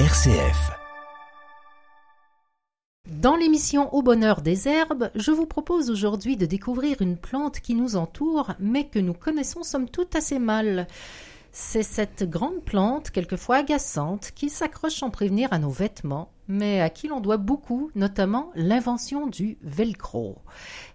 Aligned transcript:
RCF. 0.00 0.72
Dans 3.08 3.36
l'émission 3.36 3.94
Au 3.94 4.02
bonheur 4.02 4.42
des 4.42 4.66
herbes, 4.66 5.12
je 5.14 5.30
vous 5.30 5.46
propose 5.46 5.88
aujourd'hui 5.88 6.36
de 6.36 6.46
découvrir 6.46 7.00
une 7.00 7.16
plante 7.16 7.60
qui 7.60 7.76
nous 7.76 7.94
entoure, 7.94 8.54
mais 8.58 8.88
que 8.88 8.98
nous 8.98 9.14
connaissons 9.14 9.62
somme 9.62 9.88
toute 9.88 10.16
assez 10.16 10.40
mal. 10.40 10.88
C'est 11.52 11.84
cette 11.84 12.28
grande 12.28 12.64
plante, 12.64 13.10
quelquefois 13.10 13.58
agaçante, 13.58 14.32
qui 14.34 14.50
s'accroche 14.50 14.96
sans 14.96 15.10
prévenir 15.10 15.52
à 15.52 15.60
nos 15.60 15.70
vêtements, 15.70 16.32
mais 16.48 16.80
à 16.80 16.90
qui 16.90 17.08
l'on 17.08 17.20
doit 17.20 17.36
beaucoup, 17.36 17.90
notamment 17.94 18.50
l'invention 18.54 19.26
du 19.26 19.58
velcro. 19.62 20.38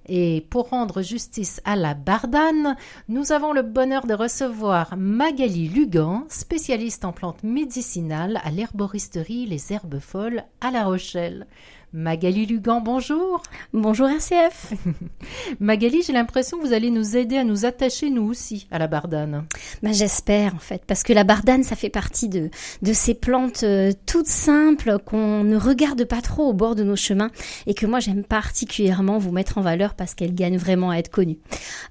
Et 0.07 0.45
pour 0.49 0.69
rendre 0.69 1.01
justice 1.01 1.61
à 1.65 1.75
la 1.75 1.93
bardane, 1.93 2.75
nous 3.07 3.31
avons 3.31 3.53
le 3.53 3.61
bonheur 3.61 4.07
de 4.07 4.13
recevoir 4.13 4.95
Magali 4.97 5.67
Lugan, 5.67 6.25
spécialiste 6.29 7.05
en 7.05 7.11
plantes 7.11 7.43
médicinales 7.43 8.39
à 8.43 8.51
l'herboristerie 8.51 9.45
Les 9.45 9.71
Herbes 9.71 9.99
Folles 9.99 10.43
à 10.61 10.71
La 10.71 10.83
Rochelle. 10.83 11.47
Magali 11.91 12.45
Lugan, 12.45 12.81
bonjour. 12.81 13.41
Bonjour 13.73 14.07
RCF. 14.07 14.73
Magali, 15.59 16.03
j'ai 16.03 16.13
l'impression 16.13 16.59
que 16.59 16.67
vous 16.67 16.73
allez 16.73 16.91
nous 16.91 17.17
aider 17.17 17.35
à 17.35 17.43
nous 17.43 17.65
attacher 17.65 18.11
nous 18.11 18.29
aussi 18.29 18.67
à 18.69 18.77
la 18.77 18.85
bardane. 18.85 19.45
Ben, 19.81 19.91
j'espère 19.91 20.53
en 20.53 20.59
fait, 20.59 20.83
parce 20.85 21.01
que 21.01 21.13
la 21.13 21.23
bardane, 21.23 21.63
ça 21.63 21.75
fait 21.75 21.89
partie 21.89 22.29
de, 22.29 22.51
de 22.83 22.93
ces 22.93 23.15
plantes 23.15 23.63
euh, 23.63 23.91
toutes 24.05 24.27
simples 24.27 24.99
qu'on 25.03 25.43
ne 25.43 25.57
regarde 25.57 26.05
pas 26.05 26.21
trop 26.21 26.49
au 26.49 26.53
bord 26.53 26.75
de 26.75 26.83
nos 26.83 26.95
chemins 26.95 27.31
et 27.65 27.73
que 27.73 27.87
moi 27.87 27.99
j'aime 27.99 28.23
particulièrement 28.23 29.17
vous 29.17 29.31
mettre 29.31 29.57
en 29.57 29.61
valeur 29.61 29.95
parce 29.95 30.13
qu'elle 30.13 30.35
gagne 30.35 30.57
vraiment 30.57 30.91
à 30.91 30.97
être 30.97 31.09
connue. 31.09 31.39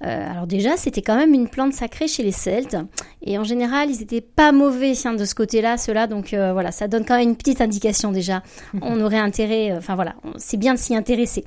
Euh, 0.05 0.31
alors 0.31 0.47
déjà, 0.47 0.77
c'était 0.77 1.03
quand 1.03 1.17
même 1.17 1.35
une 1.35 1.49
plante 1.49 1.73
sacrée 1.73 2.07
chez 2.07 2.23
les 2.23 2.31
Celtes 2.31 2.77
et 3.23 3.37
en 3.37 3.45
général, 3.45 3.91
ils 3.91 3.99
n'étaient 3.99 4.21
pas 4.21 4.53
mauvais 4.53 4.93
hein, 5.05 5.15
de 5.15 5.25
ce 5.25 5.35
côté-là, 5.35 5.77
cela. 5.77 6.07
Donc 6.07 6.35
euh, 6.35 6.53
voilà, 6.53 6.71
ça 6.71 6.87
donne 6.87 7.05
quand 7.05 7.19
même 7.19 7.31
une 7.31 7.37
petite 7.37 7.61
indication 7.61 8.13
déjà. 8.13 8.45
On 8.81 9.01
aurait 9.01 9.19
intérêt, 9.19 9.81
enfin 9.89 9.95
voilà, 9.95 10.17
c'est 10.37 10.59
bien 10.59 10.75
de 10.75 10.79
s'y 10.79 10.95
intéresser. 10.95 11.45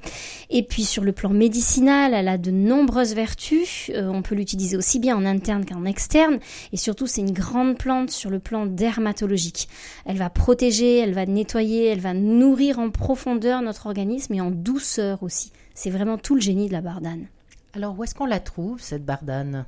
Et 0.49 0.63
puis 0.63 0.83
sur 0.83 1.03
le 1.03 1.11
plan 1.11 1.29
médicinal, 1.29 2.15
elle 2.15 2.27
a 2.27 2.39
de 2.39 2.49
nombreuses 2.49 3.13
vertus. 3.13 3.91
Euh, 3.93 4.09
on 4.09 4.23
peut 4.23 4.33
l'utiliser 4.33 4.75
aussi 4.75 4.97
bien 4.97 5.15
en 5.15 5.25
interne 5.25 5.63
qu'en 5.63 5.85
externe. 5.85 6.39
Et 6.73 6.77
surtout, 6.77 7.05
c'est 7.05 7.21
une 7.21 7.33
grande 7.33 7.77
plante 7.77 8.09
sur 8.09 8.31
le 8.31 8.39
plan 8.39 8.65
dermatologique. 8.65 9.69
Elle 10.05 10.17
va 10.17 10.31
protéger, 10.31 10.97
elle 10.97 11.13
va 11.13 11.27
nettoyer, 11.27 11.85
elle 11.85 11.99
va 11.99 12.15
nourrir 12.15 12.79
en 12.79 12.89
profondeur 12.89 13.61
notre 13.61 13.85
organisme 13.85 14.33
et 14.33 14.41
en 14.41 14.49
douceur 14.49 15.21
aussi. 15.21 15.51
C'est 15.75 15.91
vraiment 15.91 16.17
tout 16.17 16.33
le 16.33 16.41
génie 16.41 16.67
de 16.67 16.73
la 16.73 16.81
bardane. 16.81 17.27
Alors 17.73 17.97
où 17.97 18.03
est-ce 18.03 18.15
qu'on 18.15 18.25
la 18.25 18.39
trouve, 18.39 18.81
cette 18.81 19.05
bardane? 19.05 19.65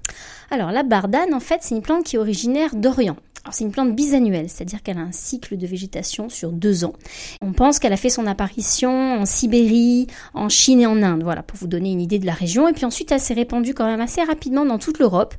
Alors 0.49 0.71
la 0.71 0.81
bardane, 0.81 1.35
en 1.35 1.39
fait, 1.39 1.59
c'est 1.61 1.75
une 1.75 1.83
plante 1.83 2.05
qui 2.05 2.16
est 2.16 2.19
originaire 2.19 2.75
d'Orient. 2.75 3.17
C'est 3.52 3.66
une 3.66 3.72
plante 3.72 3.94
bisannuelle, 3.94 4.49
c'est-à-dire 4.49 4.81
qu'elle 4.81 4.97
a 4.97 5.02
un 5.02 5.11
cycle 5.11 5.58
de 5.58 5.67
végétation 5.67 6.30
sur 6.30 6.52
deux 6.52 6.86
ans. 6.86 6.94
On 7.41 7.52
pense 7.52 7.77
qu'elle 7.77 7.91
a 7.91 7.97
fait 7.97 8.09
son 8.09 8.25
apparition 8.25 8.89
en 8.89 9.25
Sibérie, 9.25 10.08
en 10.33 10.47
Chine 10.47 10.80
et 10.80 10.88
en 10.88 11.03
Inde, 11.03 11.23
voilà, 11.23 11.44
pour 11.44 11.58
vous 11.58 11.67
donner 11.67 11.91
une 11.91 12.00
idée 12.00 12.19
de 12.19 12.25
la 12.25 12.33
région. 12.33 12.69
Et 12.69 12.73
puis 12.73 12.85
ensuite, 12.85 13.11
elle 13.11 13.19
s'est 13.19 13.33
répandue 13.33 13.73
quand 13.73 13.85
même 13.85 14.00
assez 14.00 14.23
rapidement 14.23 14.66
dans 14.66 14.80
toute 14.80 14.97
l'Europe. 14.97 15.35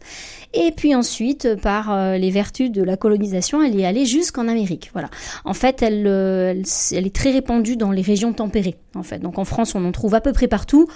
Et 0.53 0.71
puis 0.71 0.95
ensuite, 0.95 1.57
par 1.63 1.93
euh, 1.93 2.19
les 2.19 2.31
vertus 2.31 2.71
de 2.71 2.83
la 2.83 2.97
colonisation, 2.99 3.63
elle 3.63 3.81
est 3.81 3.87
allée 3.87 4.05
jusqu'en 4.05 4.49
Amérique. 4.49 4.91
Voilà. 4.93 5.09
En 5.47 5.55
fait, 5.55 5.83
elle, 5.83 6.07
euh, 6.07 6.51
elle, 6.51 6.65
elle 6.93 7.07
est 7.07 7.15
très 7.15 7.31
répandue 7.31 7.77
dans 7.77 7.91
les 7.91 8.03
régions 8.03 8.35
tempérées. 8.35 8.77
En 8.95 9.03
fait, 9.03 9.19
donc 9.19 9.39
en 9.39 9.45
France, 9.45 9.75
on 9.75 9.85
en 9.85 9.93
trouve 9.93 10.15
à 10.15 10.21
peu 10.21 10.33
près 10.33 10.47
partout 10.47 10.89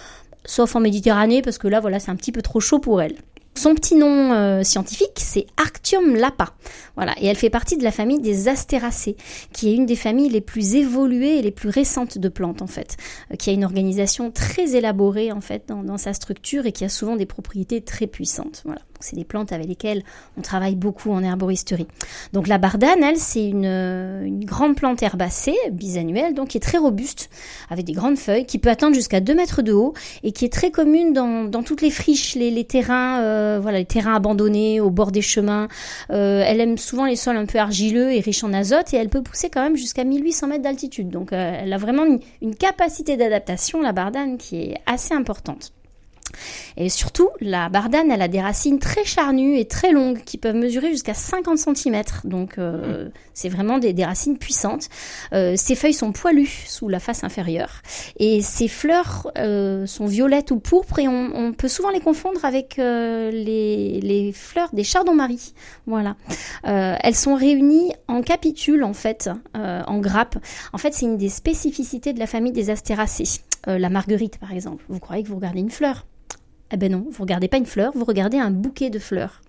sauf 0.49 0.75
en 0.77 0.81
Méditerranée 0.81 1.43
parce 1.43 1.59
que 1.59 1.69
là 1.69 1.79
voilà 1.79 1.99
c'est 1.99 2.11
un 2.11 2.17
petit 2.17 2.33
peu 2.33 2.43
trop 2.43 2.61
chaud 2.61 2.79
pour 2.79 3.03
elle. 3.03 3.17
Son 3.59 3.75
petit 3.75 3.97
nom 3.97 4.33
euh, 4.35 4.63
scientifique, 4.63 5.17
c'est 5.17 5.47
Arctium 5.57 6.15
lapa. 6.15 6.55
Voilà, 6.95 7.17
et 7.21 7.27
elle 7.27 7.35
fait 7.35 7.51
partie 7.51 7.77
de 7.77 7.83
la 7.83 7.91
famille 7.91 8.21
des 8.21 8.47
Astéracées, 8.47 9.17
qui 9.53 9.69
est 9.69 9.75
une 9.75 9.85
des 9.85 9.97
familles 9.97 10.29
les 10.29 10.41
plus 10.41 10.77
évoluées 10.77 11.39
et 11.39 11.43
les 11.43 11.51
plus 11.51 11.69
récentes 11.69 12.19
de 12.19 12.29
plantes 12.29 12.63
en 12.63 12.69
fait, 12.69 12.97
euh, 13.33 13.35
qui 13.35 13.51
a 13.51 13.53
une 13.53 13.65
organisation 13.65 14.31
très 14.31 14.77
élaborée 14.77 15.33
en 15.33 15.41
fait 15.41 15.65
dans, 15.67 15.83
dans, 15.83 15.99
sa 15.99 16.15
structure 16.15 16.67
et 16.67 16.73
qui 16.73 16.85
a 16.85 16.89
souvent 16.89 17.17
des 17.17 17.27
propriétés 17.27 17.81
très 17.81 18.07
puissantes. 18.07 18.63
Voilà 18.65 18.83
c'est 19.01 19.17
des 19.17 19.25
plantes 19.25 19.53
avec 19.53 19.67
lesquelles 19.67 20.03
on 20.37 20.43
travaille 20.43 20.75
beaucoup 20.75 21.11
en 21.11 21.23
herboristerie. 21.23 21.87
Donc 22.33 22.49
la 22.49 22.59
bardane, 22.59 23.03
elle, 23.03 23.17
c'est 23.17 23.47
une, 23.47 23.65
une, 23.65 24.45
grande 24.45 24.77
plante 24.77 25.03
herbacée, 25.03 25.57
bisannuelle, 25.73 26.35
donc 26.35 26.49
qui 26.49 26.57
est 26.57 26.61
très 26.61 26.79
robuste, 26.79 27.31
avec 27.71 27.85
des 27.85 27.93
grandes 27.93 28.19
feuilles, 28.19 28.47
qui 28.47 28.59
peut 28.59 28.71
atteindre 28.71 28.95
jusqu'à 28.95 29.21
2 29.21 29.35
mètres 29.35 29.63
de 29.63 29.73
haut 29.73 29.95
et 30.23 30.33
qui 30.33 30.45
est 30.45 30.53
très 30.53 30.71
commune 30.71 31.13
dans, 31.13 31.63
toutes 31.63 31.83
les 31.83 31.91
friches, 31.91 32.35
les, 32.35 32.65
terrains, 32.65 33.21
euh, 33.21 33.59
voilà, 33.61 33.79
les 33.79 33.85
terrains 33.85 34.15
abandonnés, 34.15 34.81
au 34.81 34.91
bord 34.91 35.13
des 35.13 35.23
chemins. 35.23 35.69
Euh, 36.11 36.43
elle 36.47 36.61
aime 36.61 36.79
souvent 36.79 37.07
les 37.07 37.17
sols 37.17 37.37
un 37.37 37.47
peu 37.47 37.59
argileux 37.59 38.13
et 38.13 38.21
riches 38.21 38.45
en 38.45 38.53
azote 38.53 38.93
et 38.95 38.97
elle 38.97 39.09
peut 39.09 39.23
pousser 39.23 39.51
quand 39.51 39.63
même 39.63 39.77
jusqu'à 39.77 40.05
1800 40.05 40.49
mètres 40.49 40.63
d'altitude. 40.63 41.09
Donc 41.09 41.33
euh, 41.33 41.59
elle 41.63 41.73
a 41.73 41.79
vraiment 41.79 42.05
une, 42.05 42.21
une 42.43 42.55
capacité 42.55 43.17
d'adaptation, 43.17 43.81
la 43.81 43.93
bardane, 43.93 44.39
qui 44.39 44.57
est 44.57 44.75
assez 44.87 45.15
importante. 45.15 45.73
Et 46.77 46.89
surtout, 46.89 47.29
la 47.41 47.69
bardane, 47.69 48.11
elle 48.11 48.23
a 48.23 48.29
des 48.29 48.41
racines 48.41 48.79
très 48.79 49.05
charnues 49.05 49.59
et 49.59 49.67
très 49.67 49.93
longues 49.93 50.23
qui 50.25 50.39
peuvent 50.39 50.57
mesurer 50.57 50.91
jusqu'à 50.91 51.15
50 51.15 51.59
cm. 51.59 52.03
Donc, 52.25 52.59
euh, 52.59 53.07
mmh. 53.07 53.11
c'est 53.35 53.49
vraiment 53.49 53.79
des, 53.79 53.93
des, 53.93 54.05
racines 54.05 54.39
puissantes. 54.39 54.89
Euh, 55.33 55.55
ses 55.57 55.75
feuilles 55.75 55.95
sont 55.95 56.13
poilues 56.13 56.65
sous 56.67 56.89
la 56.89 57.01
face 57.01 57.25
inférieure. 57.25 57.83
Et 58.19 58.41
ses 58.43 58.69
fleurs 58.69 59.31
euh, 59.39 59.87
sont 59.87 60.07
violettes 60.07 60.51
ou 60.51 60.59
pourpres 60.59 60.99
et 60.99 61.09
on, 61.09 61.31
on, 61.35 61.53
peut 61.53 61.69
souvent 61.69 61.91
les 61.91 62.01
confondre 62.01 62.45
avec 62.45 62.79
euh, 62.79 63.31
les, 63.31 64.01
les, 64.01 64.33
fleurs 64.33 64.71
des 64.73 64.85
chardons-marie. 64.85 65.53
Voilà. 65.87 66.17
Euh, 66.67 66.95
elles 67.03 67.15
sont 67.15 67.35
réunies 67.35 67.93
en 68.07 68.23
capitules, 68.23 68.85
en 68.85 68.93
fait, 68.93 69.31
euh, 69.57 69.83
en 69.87 69.99
grappes. 69.99 70.39
En 70.73 70.79
fait, 70.79 70.93
c'est 70.95 71.07
une 71.07 71.17
des 71.17 71.29
spécificités 71.29 72.13
de 72.13 72.19
la 72.19 72.27
famille 72.27 72.53
des 72.53 72.71
astéracées. 72.71 73.41
la 73.67 73.91
marguerite, 73.91 74.39
par 74.39 74.53
exemple. 74.53 74.85
Vous 74.89 74.99
croyez 74.99 75.23
que 75.23 75.29
vous 75.29 75.37
regardez 75.37 75.61
une 75.61 75.71
fleur? 75.71 76.07
Eh 76.73 76.77
ben 76.77 76.93
non, 76.93 77.07
vous 77.11 77.23
regardez 77.23 77.49
pas 77.49 77.57
une 77.57 77.67
fleur, 77.67 77.93
vous 77.95 78.05
regardez 78.05 78.39
un 78.39 78.51
bouquet 78.51 78.91
de 78.91 78.99
fleurs. 78.99 79.41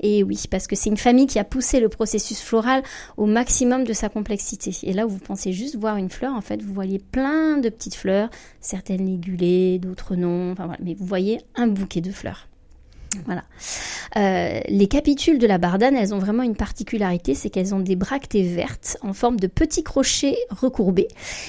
Et 0.00 0.22
oui, 0.22 0.40
parce 0.50 0.66
que 0.66 0.76
c'est 0.76 0.90
une 0.90 0.96
famille 0.96 1.26
qui 1.26 1.38
a 1.38 1.44
poussé 1.44 1.80
le 1.80 1.88
processus 1.88 2.40
floral 2.40 2.82
au 3.16 3.26
maximum 3.26 3.84
de 3.84 3.92
sa 3.92 4.08
complexité. 4.08 4.72
Et 4.84 4.92
là 4.92 5.06
où 5.06 5.10
vous 5.10 5.18
pensez 5.18 5.52
juste 5.52 5.76
voir 5.76 5.96
une 5.96 6.10
fleur, 6.10 6.34
en 6.34 6.40
fait, 6.40 6.62
vous 6.62 6.72
voyez 6.72 6.98
plein 6.98 7.58
de 7.58 7.68
petites 7.68 7.96
fleurs, 7.96 8.30
certaines 8.60 9.06
ligulées, 9.06 9.78
d'autres 9.78 10.14
non, 10.14 10.52
enfin 10.52 10.66
voilà, 10.66 10.80
mais 10.82 10.94
vous 10.94 11.06
voyez 11.06 11.40
un 11.56 11.66
bouquet 11.66 12.00
de 12.00 12.12
fleurs. 12.12 12.47
Voilà. 13.24 13.44
Euh, 14.16 14.60
les 14.68 14.86
capitules 14.86 15.38
de 15.38 15.46
la 15.46 15.58
bardane, 15.58 15.96
elles 15.96 16.12
ont 16.12 16.18
vraiment 16.18 16.42
une 16.42 16.56
particularité, 16.56 17.34
c'est 17.34 17.48
qu'elles 17.48 17.74
ont 17.74 17.80
des 17.80 17.96
bractées 17.96 18.42
vertes 18.42 18.98
en 19.00 19.12
forme 19.12 19.40
de 19.40 19.46
petits 19.46 19.82
crochets 19.82 20.36
recourbés. 20.50 21.08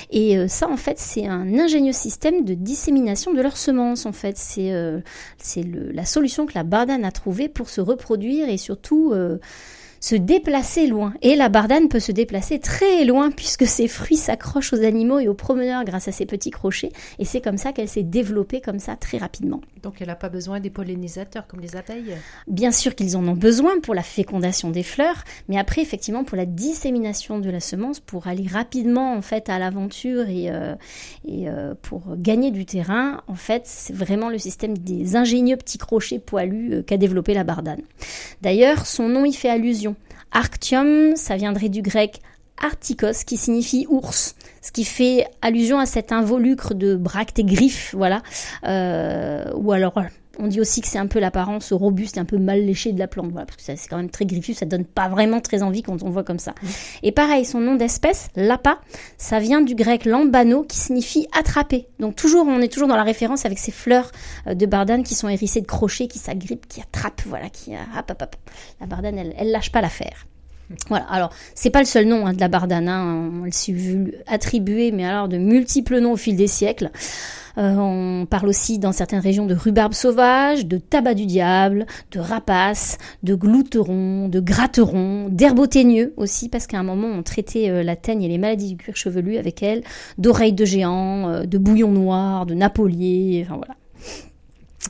Et 0.10 0.38
euh, 0.38 0.48
ça, 0.48 0.70
en 0.70 0.78
fait, 0.78 1.00
c'est 1.00 1.26
un 1.26 1.58
ingénieux 1.60 1.94
système 1.94 2.46
de 2.46 2.54
dissémination 2.54 3.34
de 3.34 3.42
leurs 3.42 3.58
semences. 3.58 4.06
En 4.06 4.14
fait, 4.14 4.38
c'est 4.38 4.72
euh, 4.72 5.02
la 5.66 6.06
solution 6.06 6.46
que 6.46 6.54
la 6.56 6.64
bardane 6.64 7.04
a 7.04 7.12
trouvée 7.12 7.50
pour 7.50 7.70
se 7.70 7.82
reproduire 7.82 8.48
et 8.48 8.58
surtout 8.58 9.12
euh, 9.14 9.38
se 10.00 10.16
déplacer 10.16 10.88
loin. 10.88 11.14
Et 11.22 11.36
la 11.36 11.50
bardane 11.50 11.90
peut 11.90 12.00
se 12.00 12.12
déplacer 12.12 12.60
très 12.60 13.06
loin 13.06 13.32
puisque 13.32 13.66
ses 13.66 13.88
fruits 13.88 14.18
s'accrochent 14.18 14.74
aux 14.74 14.84
animaux 14.84 15.20
et 15.20 15.28
aux 15.28 15.34
promeneurs 15.34 15.84
grâce 15.84 16.08
à 16.08 16.12
ses 16.12 16.26
petits 16.26 16.52
crochets. 16.52 16.92
Et 17.20 17.26
c'est 17.26 17.42
comme 17.42 17.58
ça 17.58 17.74
qu'elle 17.74 17.90
s'est 17.90 18.04
développée 18.04 18.62
comme 18.62 18.80
ça 18.80 18.96
très 18.96 19.18
rapidement. 19.18 19.62
Donc 19.84 19.96
elle 20.02 20.08
n'a 20.08 20.16
pas 20.16 20.30
besoin 20.30 20.60
des 20.60 20.70
pollinisateurs 20.70 21.48
comme 21.48 21.62
les 21.62 21.76
abeilles? 21.76 22.16
Bien 22.48 22.72
sûr 22.72 22.96
qu'ils 22.96 23.16
en 23.16 23.28
ont 23.28 23.36
besoin 23.36 23.80
pour 23.80 23.96
la 23.96 24.04
fécondation 24.04 24.72
des 24.72 24.84
fleurs, 24.84 25.24
mais 25.48 25.58
après 25.58 25.82
effectivement 25.82 26.24
pour 26.24 26.38
la 26.38 26.46
dissémination 26.46 27.40
de 27.40 27.50
la 27.50 27.60
semence, 27.60 28.00
pour 28.00 28.28
aller 28.28 28.48
rapidement 28.48 29.14
en 29.14 29.22
fait 29.22 29.50
à 29.50 29.60
l'aventure 29.60 30.28
et, 30.28 30.50
euh, 30.50 30.76
et 31.26 31.50
euh, 31.50 31.76
pour 31.82 32.16
gagner 32.18 32.52
du 32.52 32.66
terrain, 32.66 33.22
en 33.28 33.36
fait 33.36 33.64
c'est 33.66 33.94
vraiment 33.94 34.30
le 34.30 34.38
système 34.38 34.78
des 34.78 35.16
ingénieux 35.16 35.58
petits 35.58 35.78
crochets 35.78 36.20
poilus 36.20 36.74
euh, 36.74 36.84
qu'a 36.84 36.98
développé 36.98 37.34
la 37.34 37.44
bardane. 37.44 37.82
D'ailleurs 38.42 38.86
son 38.86 39.08
nom 39.08 39.26
y 39.26 39.34
fait 39.34 39.50
allusion. 39.50 39.89
Arctium, 40.32 41.16
ça 41.16 41.36
viendrait 41.36 41.70
du 41.70 41.82
grec 41.82 42.22
artikos 42.62 43.24
qui 43.26 43.38
signifie 43.38 43.86
ours, 43.90 44.36
ce 44.62 44.72
qui 44.72 44.84
fait 44.84 45.26
allusion 45.42 45.80
à 45.80 45.86
cet 45.86 46.12
involucre 46.12 46.74
de 46.74 46.96
bractes 46.96 47.40
et 47.40 47.44
griffes, 47.44 47.96
voilà. 47.96 48.22
Euh, 48.66 49.46
ou 49.56 49.72
alors 49.72 49.94
on 50.42 50.48
dit 50.48 50.62
aussi 50.62 50.80
que 50.80 50.88
c'est 50.88 50.98
un 50.98 51.08
peu 51.08 51.20
l'apparence 51.20 51.74
robuste 51.74 52.16
et 52.16 52.20
un 52.20 52.26
peu 52.26 52.38
mal 52.38 52.66
léchée 52.66 52.94
de 52.94 53.00
la 53.00 53.08
plante, 53.08 53.30
voilà, 53.32 53.46
parce 53.46 53.58
que 53.58 53.64
c'est 53.64 53.88
quand 53.90 53.98
même 53.98 54.10
très 54.10 54.26
griffu, 54.26 54.54
ça 54.54 54.66
donne 54.66 54.86
pas 54.86 55.10
vraiment 55.10 55.42
très 55.42 55.62
envie 55.62 55.84
quand 55.84 56.02
on 56.02 56.10
voit 56.10 56.24
comme 56.24 56.40
ça. 56.40 56.56
Et 57.04 57.12
pareil, 57.12 57.44
son 57.44 57.60
nom 57.60 57.76
d'espèce, 57.76 58.30
lapa, 58.36 58.80
ça 59.18 59.40
vient 59.40 59.62
du 59.62 59.76
grec 59.76 60.06
lambano 60.06 60.64
qui 60.64 60.78
signifie 60.78 61.28
attraper. 61.38 61.88
Donc 62.00 62.16
toujours, 62.16 62.48
on 62.48 62.62
est 62.62 62.72
toujours 62.72 62.88
dans 62.88 62.96
la 62.96 63.04
référence 63.04 63.46
avec 63.46 63.60
ces 63.60 63.72
fleurs 63.72 64.12
euh, 64.48 64.54
de 64.54 64.66
bardane 64.66 65.04
qui 65.04 65.14
sont 65.14 65.28
hérissées 65.28 65.62
de 65.62 65.68
crochets, 65.68 66.08
qui 66.08 66.20
s'agrippent, 66.20 66.68
qui 66.68 66.82
attrapent, 66.82 67.24
voilà, 67.28 67.50
qui 67.50 67.74
hop, 67.74 68.10
hop, 68.10 68.22
hop. 68.22 68.36
La 68.80 68.88
bardane, 68.88 69.18
elle, 69.18 69.36
elle 69.38 69.52
lâche 69.52 69.72
pas 69.72 69.82
l'affaire. 69.82 70.26
Voilà, 70.88 71.06
alors 71.10 71.32
c'est 71.56 71.72
pas 71.72 71.80
le 71.80 71.86
seul 71.86 72.06
nom 72.06 72.28
hein, 72.28 72.34
de 72.34 72.40
la 72.40 72.48
bardane, 72.48 72.88
hein. 72.88 73.32
on 73.44 73.52
s'est 73.52 73.72
vu 73.72 74.14
attribuer, 74.28 74.92
mais 74.92 75.04
alors 75.04 75.28
de 75.28 75.38
multiples 75.38 76.00
noms 76.00 76.14
au 76.14 76.18
fil 76.18 76.36
des 76.36 76.48
siècles. 76.48 76.92
Euh, 77.58 77.76
on 77.76 78.26
parle 78.26 78.48
aussi 78.48 78.78
dans 78.78 78.92
certaines 78.92 79.20
régions 79.20 79.48
de 79.48 79.56
rhubarbe 79.56 79.94
sauvage, 79.94 80.68
de 80.68 80.78
tabac 80.78 81.16
du 81.16 81.26
diable, 81.26 81.88
de 82.12 82.20
rapace, 82.20 82.98
de 83.24 83.34
glouteron, 83.34 84.30
de 84.30 84.40
gratteron, 84.40 85.28
d'herbe 85.30 85.60
aussi, 86.16 86.50
parce 86.50 86.68
qu'à 86.68 86.80
un 86.80 86.84
moment 86.84 87.08
on 87.08 87.24
traitait 87.24 87.70
euh, 87.70 87.84
la 87.84 87.96
teigne 87.96 88.24
et 88.24 88.28
les 88.28 88.38
maladies 88.38 88.70
du 88.70 88.78
cuir 88.78 88.96
chevelu 88.96 89.38
avec 89.38 89.64
elle, 89.64 89.84
d'oreilles 90.18 90.54
de 90.54 90.66
géant, 90.66 91.28
euh, 91.30 91.44
de 91.46 91.58
bouillon 91.58 91.92
noir, 91.92 92.46
de 92.46 92.54
napolier, 92.54 93.46
enfin 93.46 93.58
voilà. 93.58 93.76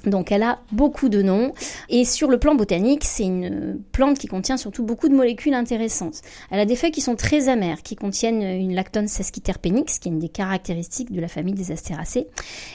Donc 0.06 0.32
elle 0.32 0.44
a 0.44 0.60
beaucoup 0.72 1.10
de 1.10 1.22
noms 1.22 1.54
et 1.90 2.06
sur 2.06 2.30
le 2.30 2.40
plan 2.40 2.56
botanique, 2.56 3.04
c'est 3.04 3.24
une 3.24 3.80
plante 3.92 4.18
qui 4.18 4.28
contient 4.28 4.58
surtout 4.58 4.84
beaucoup 4.84 5.10
de 5.10 5.16
molécules 5.16 5.54
intéressantes. 5.54 6.22
Elle 6.52 6.60
a 6.60 6.66
des 6.66 6.76
feuilles 6.76 6.92
qui 6.92 7.02
sont 7.02 7.16
très 7.16 7.50
amères, 7.50 7.82
qui 7.84 7.96
contiennent 7.96 8.42
une 8.42 8.74
lactone 8.74 9.08
sesquiterpenix, 9.08 10.00
qui 10.00 10.10
est 10.10 10.12
une 10.12 10.20
des 10.20 10.30
caractéristiques 10.30 11.12
de 11.12 11.22
la 11.22 11.28
famille 11.28 11.54
des 11.54 11.72
astéracées. 11.72 12.28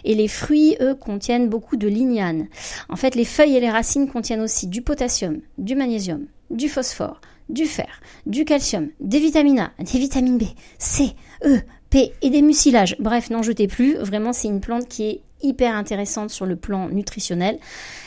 Et 0.05 0.15
les 0.15 0.29
fruits, 0.29 0.77
eux, 0.81 0.95
contiennent 0.95 1.49
beaucoup 1.49 1.77
de 1.77 1.89
lignane. 1.89 2.49
En 2.89 2.97
fait, 2.97 3.15
les 3.15 3.25
feuilles 3.25 3.57
et 3.57 3.61
les 3.61 3.71
racines 3.71 4.09
contiennent 4.09 4.43
aussi 4.43 4.67
du 4.67 4.83
potassium, 4.83 5.41
du 5.59 5.75
magnésium, 5.75 6.27
du 6.51 6.69
phosphore, 6.69 7.21
du 7.49 7.67
fer, 7.67 8.01
du 8.27 8.45
calcium, 8.45 8.89
des 9.01 9.19
vitamines 9.19 9.61
A, 9.61 9.73
des 9.79 9.99
vitamines 9.99 10.39
B, 10.39 10.45
C, 10.79 11.13
E, 11.45 11.61
P 11.91 12.13
et 12.23 12.31
des 12.31 12.43
mucilages. 12.43 12.97
Bref, 12.99 13.31
n'en 13.31 13.43
jetez 13.43 13.69
plus. 13.69 13.97
Vraiment, 13.97 14.33
c'est 14.33 14.49
une 14.49 14.61
plante 14.61 14.89
qui 14.89 15.05
est 15.05 15.21
hyper 15.45 15.75
intéressante 15.75 16.31
sur 16.31 16.47
le 16.47 16.57
plan 16.57 16.89
nutritionnel. 16.89 17.59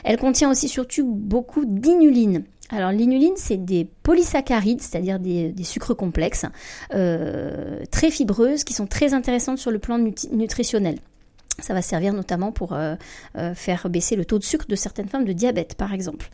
Elle 0.03 0.17
contient 0.17 0.49
aussi 0.49 0.67
surtout 0.67 1.05
beaucoup 1.05 1.65
d'inuline. 1.65 2.43
Alors 2.69 2.91
l'inuline, 2.91 3.33
c'est 3.37 3.63
des 3.63 3.87
polysaccharides, 4.03 4.81
c'est-à-dire 4.81 5.19
des, 5.19 5.53
sucres 5.63 5.95
complexes, 5.95 6.45
euh, 6.93 7.83
très 7.91 8.11
fibreuses, 8.11 8.63
qui 8.63 8.73
sont 8.73 8.87
très 8.87 9.13
intéressantes 9.13 9.57
sur 9.57 9.71
le 9.71 9.79
plan 9.79 9.97
nutritionnel. 9.97 10.97
Ça 11.59 11.73
va 11.73 11.81
servir 11.81 12.13
notamment 12.13 12.51
pour 12.51 12.73
euh, 12.73 12.95
euh, 13.35 13.55
faire 13.55 13.89
baisser 13.89 14.15
le 14.15 14.25
taux 14.25 14.37
de 14.37 14.43
sucre 14.43 14.67
de 14.67 14.75
certaines 14.75 15.07
femmes 15.07 15.25
de 15.25 15.33
diabète, 15.33 15.73
par 15.73 15.91
exemple. 15.91 16.29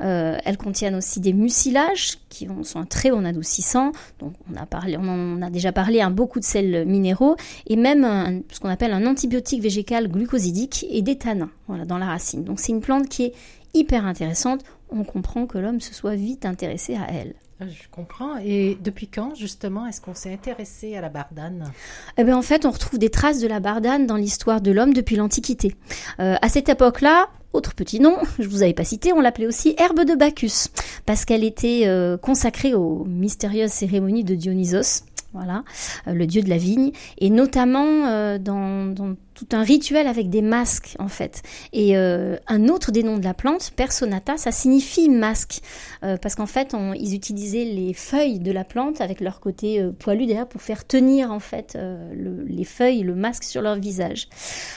Euh, 0.00 0.38
elles 0.44 0.56
contiennent 0.56 0.94
aussi 0.94 1.18
des 1.18 1.32
mucilages 1.32 2.18
qui 2.28 2.46
sont 2.62 2.78
un 2.78 2.84
très 2.84 3.10
bon 3.10 3.26
adoucissant. 3.26 3.90
Donc, 4.20 4.34
on 4.48 4.56
a 4.56 4.66
en 4.98 5.42
a 5.42 5.50
déjà 5.50 5.72
parlé, 5.72 6.00
un 6.00 6.12
beaucoup 6.12 6.38
de 6.38 6.44
sels 6.44 6.86
minéraux 6.86 7.34
et 7.66 7.74
même 7.74 8.42
ce 8.52 8.60
qu'on 8.60 8.68
appelle 8.68 8.92
un 8.92 9.04
antibiotique 9.06 9.62
végétal 9.62 10.06
glucosidique 10.06 10.86
et 10.88 11.02
des 11.02 11.18
tanins, 11.18 11.50
dans 11.68 11.98
la 11.98 12.06
racine. 12.06 12.44
Donc, 12.44 12.60
c'est 12.60 12.70
une 12.70 12.80
plante 12.80 13.08
qui 13.08 13.24
est 13.24 13.32
hyper 13.74 14.06
intéressante. 14.06 14.62
On 14.90 15.02
comprend 15.02 15.46
que 15.46 15.58
l'homme 15.58 15.80
se 15.80 15.92
soit 15.92 16.14
vite 16.14 16.46
intéressé 16.46 16.94
à 16.94 17.08
elle. 17.10 17.34
Ah, 17.60 17.64
je 17.66 17.88
comprends. 17.90 18.36
Et 18.38 18.78
depuis 18.80 19.08
quand, 19.08 19.34
justement, 19.34 19.86
est-ce 19.86 20.00
qu'on 20.00 20.14
s'est 20.14 20.32
intéressé 20.32 20.96
à 20.96 21.00
la 21.00 21.08
bardane? 21.08 21.72
Eh 22.16 22.22
bien, 22.22 22.36
en 22.36 22.42
fait, 22.42 22.64
on 22.64 22.70
retrouve 22.70 23.00
des 23.00 23.10
traces 23.10 23.40
de 23.40 23.48
la 23.48 23.58
bardane 23.58 24.06
dans 24.06 24.14
l'histoire 24.14 24.60
de 24.60 24.70
l'homme 24.70 24.94
depuis 24.94 25.16
l'Antiquité. 25.16 25.74
Euh, 26.20 26.36
à 26.40 26.48
cette 26.48 26.68
époque-là, 26.68 27.28
autre 27.52 27.74
petit 27.74 27.98
nom, 27.98 28.16
je 28.38 28.46
vous 28.48 28.62
avais 28.62 28.74
pas 28.74 28.84
cité, 28.84 29.12
on 29.12 29.20
l'appelait 29.20 29.48
aussi 29.48 29.74
herbe 29.76 30.04
de 30.04 30.14
Bacchus, 30.14 30.68
parce 31.04 31.24
qu'elle 31.24 31.42
était 31.42 31.82
euh, 31.86 32.16
consacrée 32.16 32.74
aux 32.74 33.04
mystérieuses 33.04 33.72
cérémonies 33.72 34.24
de 34.24 34.36
Dionysos 34.36 35.02
voilà, 35.34 35.62
euh, 36.06 36.14
le 36.14 36.26
dieu 36.26 36.42
de 36.42 36.48
la 36.48 36.56
vigne, 36.56 36.90
et 37.18 37.28
notamment 37.28 38.06
euh, 38.06 38.38
dans, 38.38 38.94
tout 39.34 39.48
un 39.52 39.62
rituel 39.62 40.06
avec 40.06 40.30
des 40.30 40.42
masques 40.42 40.96
en 40.98 41.08
fait. 41.08 41.42
Et 41.72 41.96
euh, 41.96 42.36
un 42.46 42.68
autre 42.68 42.90
des 42.92 43.02
noms 43.02 43.18
de 43.18 43.24
la 43.24 43.34
plante, 43.34 43.72
Personata, 43.76 44.36
ça 44.36 44.50
signifie 44.52 45.08
masque, 45.08 45.60
parce 46.00 46.34
qu'en 46.34 46.46
fait 46.46 46.74
ils 46.96 47.14
utilisaient 47.14 47.64
les 47.64 47.92
feuilles 47.92 48.40
de 48.40 48.50
la 48.50 48.64
plante 48.64 49.00
avec 49.00 49.20
leur 49.20 49.40
côté 49.40 49.84
poilu 49.98 50.26
derrière 50.26 50.48
pour 50.48 50.62
faire 50.62 50.86
tenir 50.86 51.30
en 51.30 51.40
fait 51.40 51.78
les 52.14 52.64
feuilles, 52.64 53.02
le 53.02 53.14
masque 53.14 53.44
sur 53.44 53.62
leur 53.62 53.76
visage. 53.76 54.28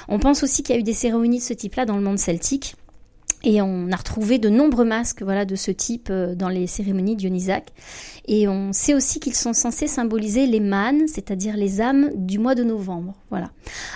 On 0.07 0.19
pense 0.19 0.43
aussi 0.43 0.61
qu'il 0.63 0.75
y 0.75 0.77
a 0.77 0.81
eu 0.81 0.83
des 0.83 0.93
cérémonies 0.93 1.39
de 1.39 1.43
ce 1.43 1.53
type-là 1.53 1.85
dans 1.85 1.95
le 1.95 2.03
monde 2.03 2.19
celtique. 2.19 2.75
Et 3.43 3.61
on 3.61 3.91
a 3.91 3.95
retrouvé 3.95 4.37
de 4.37 4.49
nombreux 4.49 4.85
masques 4.85 5.23
voilà, 5.23 5.45
de 5.45 5.55
ce 5.55 5.71
type 5.71 6.09
euh, 6.11 6.35
dans 6.35 6.49
les 6.49 6.67
cérémonies 6.67 7.15
dionysaques. 7.15 7.71
Et 8.27 8.47
on 8.47 8.71
sait 8.71 8.93
aussi 8.93 9.19
qu'ils 9.19 9.35
sont 9.35 9.53
censés 9.53 9.87
symboliser 9.87 10.45
les 10.45 10.59
mânes, 10.59 11.07
c'est-à-dire 11.07 11.57
les 11.57 11.81
âmes 11.81 12.11
du 12.13 12.37
mois 12.37 12.53
de 12.53 12.63
novembre. 12.63 13.15
Voilà. 13.31 13.49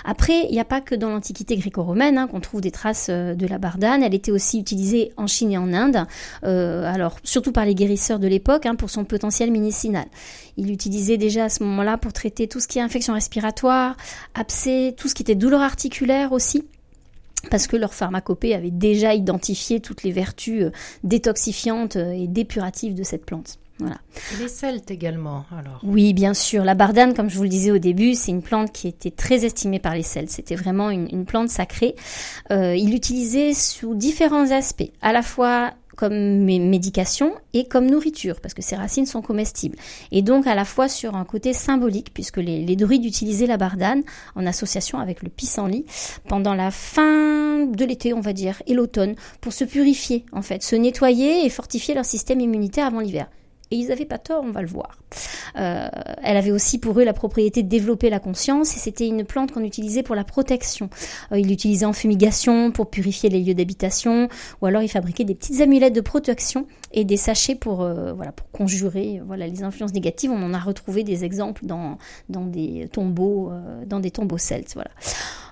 Après, 0.04 0.46
il 0.48 0.52
n'y 0.52 0.60
a 0.60 0.64
pas 0.64 0.80
que 0.80 0.96
dans 0.96 1.10
l'Antiquité 1.10 1.56
gréco-romaine 1.56 2.18
hein, 2.18 2.26
qu'on 2.26 2.40
trouve 2.40 2.60
des 2.60 2.72
traces 2.72 3.06
euh, 3.08 3.34
de 3.34 3.46
la 3.46 3.58
bardane. 3.58 4.02
Elle 4.02 4.14
était 4.14 4.32
aussi 4.32 4.58
utilisée 4.58 5.12
en 5.16 5.28
Chine 5.28 5.52
et 5.52 5.58
en 5.58 5.72
Inde, 5.72 6.06
euh, 6.44 6.92
alors 6.92 7.18
surtout 7.22 7.52
par 7.52 7.64
les 7.64 7.74
guérisseurs 7.74 8.18
de 8.18 8.26
l'époque, 8.26 8.66
hein, 8.66 8.74
pour 8.74 8.90
son 8.90 9.04
potentiel 9.04 9.52
médicinal. 9.52 10.06
Il 10.56 10.66
l'utilisait 10.66 11.18
déjà 11.18 11.44
à 11.44 11.48
ce 11.48 11.62
moment-là 11.62 11.98
pour 11.98 12.12
traiter 12.12 12.48
tout 12.48 12.58
ce 12.58 12.66
qui 12.66 12.78
est 12.78 12.82
infection 12.82 13.14
respiratoire, 13.14 13.96
abcès, 14.34 14.94
tout 14.96 15.06
ce 15.06 15.14
qui 15.14 15.22
était 15.22 15.34
douleur 15.34 15.60
articulaire 15.60 16.32
aussi 16.32 16.64
parce 17.50 17.66
que 17.66 17.76
leur 17.76 17.94
pharmacopée 17.94 18.54
avait 18.54 18.70
déjà 18.70 19.14
identifié 19.14 19.80
toutes 19.80 20.02
les 20.02 20.12
vertus 20.12 20.64
euh, 20.64 20.72
détoxifiantes 21.04 21.96
euh, 21.96 22.12
et 22.12 22.26
dépuratives 22.26 22.94
de 22.94 23.02
cette 23.02 23.24
plante. 23.24 23.58
Voilà. 23.78 23.98
Les 24.40 24.48
Celtes 24.48 24.90
également, 24.90 25.44
alors 25.52 25.80
Oui, 25.82 26.14
bien 26.14 26.32
sûr. 26.32 26.64
La 26.64 26.74
bardane, 26.74 27.12
comme 27.12 27.28
je 27.28 27.36
vous 27.36 27.42
le 27.42 27.50
disais 27.50 27.70
au 27.70 27.78
début, 27.78 28.14
c'est 28.14 28.30
une 28.30 28.40
plante 28.40 28.72
qui 28.72 28.88
était 28.88 29.10
très 29.10 29.44
estimée 29.44 29.78
par 29.78 29.94
les 29.94 30.02
Celtes. 30.02 30.30
C'était 30.30 30.54
vraiment 30.54 30.88
une, 30.88 31.26
plante 31.26 31.50
sacrée. 31.50 31.94
Euh, 32.50 32.74
ils 32.74 32.90
l'utilisaient 32.90 33.52
sous 33.52 33.94
différents 33.94 34.50
aspects, 34.50 34.90
à 35.02 35.12
la 35.12 35.20
fois 35.20 35.74
comme 35.96 36.44
médication 36.44 37.34
et 37.54 37.66
comme 37.66 37.86
nourriture, 37.86 38.40
parce 38.40 38.54
que 38.54 38.62
ces 38.62 38.76
racines 38.76 39.06
sont 39.06 39.22
comestibles. 39.22 39.78
Et 40.12 40.22
donc 40.22 40.46
à 40.46 40.54
la 40.54 40.64
fois 40.64 40.88
sur 40.88 41.16
un 41.16 41.24
côté 41.24 41.52
symbolique, 41.52 42.12
puisque 42.12 42.36
les, 42.36 42.76
druides 42.76 43.04
utilisaient 43.04 43.46
la 43.46 43.56
bardane 43.56 44.02
en 44.34 44.46
association 44.46 44.98
avec 44.98 45.22
le 45.22 45.30
pissenlit 45.30 45.86
pendant 46.28 46.54
la 46.54 46.70
fin 46.70 47.64
de 47.64 47.84
l'été, 47.84 48.12
on 48.12 48.20
va 48.20 48.32
dire, 48.32 48.62
et 48.66 48.74
l'automne, 48.74 49.14
pour 49.40 49.52
se 49.52 49.64
purifier, 49.64 50.26
en 50.32 50.42
fait, 50.42 50.62
se 50.62 50.76
nettoyer 50.76 51.44
et 51.46 51.48
fortifier 51.48 51.94
leur 51.94 52.04
système 52.04 52.40
immunitaire 52.40 52.86
avant 52.86 53.00
l'hiver. 53.00 53.28
Et 53.70 53.76
ils 53.76 53.88
n'avaient 53.88 54.06
pas 54.06 54.18
tort, 54.18 54.44
on 54.46 54.52
va 54.52 54.62
le 54.62 54.68
voir. 54.68 54.96
Euh, 55.56 55.88
elle 56.22 56.36
avait 56.36 56.52
aussi 56.52 56.78
pour 56.78 57.00
eux 57.00 57.04
la 57.04 57.12
propriété 57.12 57.64
de 57.64 57.68
développer 57.68 58.10
la 58.10 58.20
conscience 58.20 58.76
et 58.76 58.78
c'était 58.78 59.08
une 59.08 59.24
plante 59.24 59.50
qu'on 59.50 59.64
utilisait 59.64 60.04
pour 60.04 60.14
la 60.14 60.22
protection. 60.22 60.88
Euh, 61.32 61.38
ils 61.38 61.48
l'utilisaient 61.48 61.86
en 61.86 61.92
fumigation 61.92 62.70
pour 62.70 62.90
purifier 62.90 63.28
les 63.28 63.40
lieux 63.40 63.54
d'habitation 63.54 64.28
ou 64.60 64.66
alors 64.66 64.82
ils 64.82 64.88
fabriquaient 64.88 65.24
des 65.24 65.34
petites 65.34 65.60
amulettes 65.60 65.94
de 65.94 66.00
protection 66.00 66.66
et 66.92 67.04
des 67.04 67.16
sachets 67.16 67.56
pour, 67.56 67.82
euh, 67.82 68.12
voilà, 68.12 68.30
pour 68.30 68.48
conjurer 68.52 69.20
voilà, 69.26 69.48
les 69.48 69.64
influences 69.64 69.94
négatives. 69.94 70.30
On 70.30 70.42
en 70.42 70.54
a 70.54 70.60
retrouvé 70.60 71.02
des 71.02 71.24
exemples 71.24 71.66
dans, 71.66 71.98
dans 72.28 72.44
des 72.44 72.88
tombeaux, 72.92 73.50
dans 73.86 73.98
des 73.98 74.12
tombeaux 74.12 74.38
celtes. 74.38 74.74
Voilà. 74.74 74.90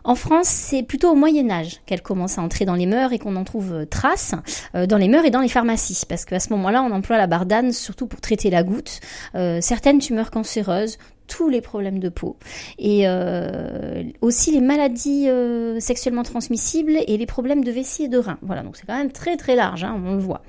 En 0.07 0.15
France, 0.15 0.49
c'est 0.49 0.83
plutôt 0.83 1.11
au 1.11 1.15
Moyen 1.15 1.51
Âge 1.51 1.81
qu'elle 1.87 2.03
commence 2.03 2.37
à 2.37 2.43
entrer 2.43 2.67
dans 2.67 2.75
les 2.75 2.85
mœurs 2.85 3.15
et 3.15 3.19
qu'on 3.19 3.37
en 3.37 3.45
trouve 3.45 3.73
euh, 3.73 3.85
trace 3.87 4.35
euh, 4.75 4.87
dans 4.87 4.99
les 4.99 5.09
mœurs 5.09 5.25
et 5.25 5.31
dans 5.31 5.41
les 5.41 5.49
pharmacies, 5.49 6.05
parce 6.07 6.27
qu'à 6.27 6.41
ce 6.41 6.51
moment-là, 6.51 6.83
on 6.83 6.91
emploie 6.93 7.17
la 7.17 7.27
bardane 7.27 7.73
surtout 7.73 8.07
pour 8.07 8.21
traiter 8.21 8.51
la 8.51 8.63
goutte, 8.63 9.01
euh, 9.35 9.63
certaines 9.63 10.01
tumeurs 10.01 10.31
cancéreuses, 10.31 10.99
tous 11.27 11.49
les 11.49 11.61
problèmes 11.61 11.99
de 11.99 12.09
peau 12.09 12.37
et 12.79 13.03
euh, 13.07 14.03
aussi 14.21 14.51
les 14.53 14.61
maladies 14.61 15.29
euh, 15.29 15.81
sexuellement 15.81 16.23
transmissibles 16.23 16.99
et 17.07 17.17
les 17.17 17.27
problèmes 17.27 17.65
de 17.65 17.71
vessie 17.71 18.05
et 18.05 18.09
de 18.09 18.19
rein. 18.19 18.39
Voilà, 18.43 18.63
donc 18.63 18.77
c'est 18.77 18.87
quand 18.87 18.97
même 18.97 19.13
très 19.13 19.37
très 19.37 19.57
large, 19.57 19.85
hein, 19.85 20.01
on 20.05 20.15
le 20.15 20.21
voit. 20.21 20.43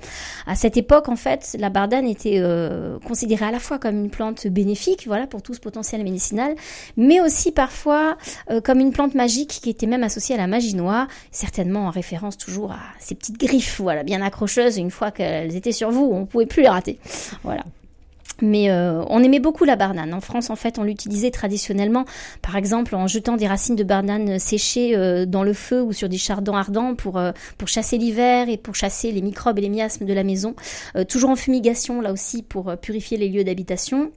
À 0.46 0.54
cette 0.54 0.76
époque, 0.76 1.08
en 1.08 1.16
fait, 1.16 1.56
la 1.58 1.70
bardane 1.70 2.06
était 2.06 2.38
euh, 2.38 2.98
considérée 3.00 3.46
à 3.46 3.50
la 3.50 3.58
fois 3.58 3.78
comme 3.78 3.96
une 3.96 4.10
plante 4.10 4.46
bénéfique, 4.46 5.06
voilà, 5.06 5.26
pour 5.26 5.42
tout 5.42 5.54
ce 5.54 5.60
potentiel 5.60 6.02
médicinal, 6.02 6.54
mais 6.96 7.20
aussi 7.20 7.52
parfois 7.52 8.16
comme 8.64 8.80
une 8.80 8.92
plante 8.92 9.14
magique 9.14 9.60
qui 9.62 9.70
était 9.70 9.86
même 9.86 10.02
associée 10.02 10.34
à 10.34 10.38
la 10.38 10.46
magie 10.46 10.74
noire, 10.74 11.08
certainement 11.30 11.86
en 11.86 11.90
référence 11.90 12.36
toujours 12.36 12.72
à 12.72 12.80
ces 12.98 13.14
petites 13.14 13.38
griffes, 13.38 13.80
voilà, 13.80 14.02
bien 14.02 14.22
accrocheuses. 14.22 14.78
Une 14.78 14.90
fois 14.90 15.10
qu'elles 15.10 15.56
étaient 15.56 15.72
sur 15.72 15.90
vous, 15.90 16.10
on 16.12 16.26
pouvait 16.26 16.46
plus 16.46 16.62
les 16.62 16.68
rater. 16.68 16.98
Voilà. 17.42 17.64
Mais 18.42 18.70
euh, 18.70 19.02
on 19.08 19.22
aimait 19.22 19.40
beaucoup 19.40 19.64
la 19.64 19.76
bardane. 19.76 20.12
En 20.12 20.20
France, 20.20 20.50
en 20.50 20.56
fait, 20.56 20.78
on 20.78 20.82
l'utilisait 20.82 21.30
traditionnellement, 21.30 22.04
par 22.42 22.56
exemple, 22.56 22.94
en 22.94 23.06
jetant 23.06 23.36
des 23.36 23.46
racines 23.46 23.76
de 23.76 23.84
bardane 23.84 24.38
séchées 24.38 24.96
euh, 24.96 25.26
dans 25.26 25.42
le 25.42 25.52
feu 25.52 25.82
ou 25.82 25.92
sur 25.92 26.08
des 26.08 26.18
chardons 26.18 26.54
ardents 26.54 26.94
pour, 26.94 27.18
euh, 27.18 27.32
pour 27.58 27.68
chasser 27.68 27.98
l'hiver 27.98 28.48
et 28.48 28.56
pour 28.56 28.74
chasser 28.74 29.12
les 29.12 29.22
microbes 29.22 29.58
et 29.58 29.62
les 29.62 29.70
miasmes 29.70 30.04
de 30.04 30.12
la 30.12 30.24
maison. 30.24 30.54
toujours 31.08 31.30
en 31.30 31.36
fumigation, 31.36 32.00
là 32.00 32.12
aussi, 32.12 32.42
pour 32.42 32.76
purifier 32.78 33.16
les 33.16 33.28
lieux 33.28 33.44
d'habitation. 33.44 34.10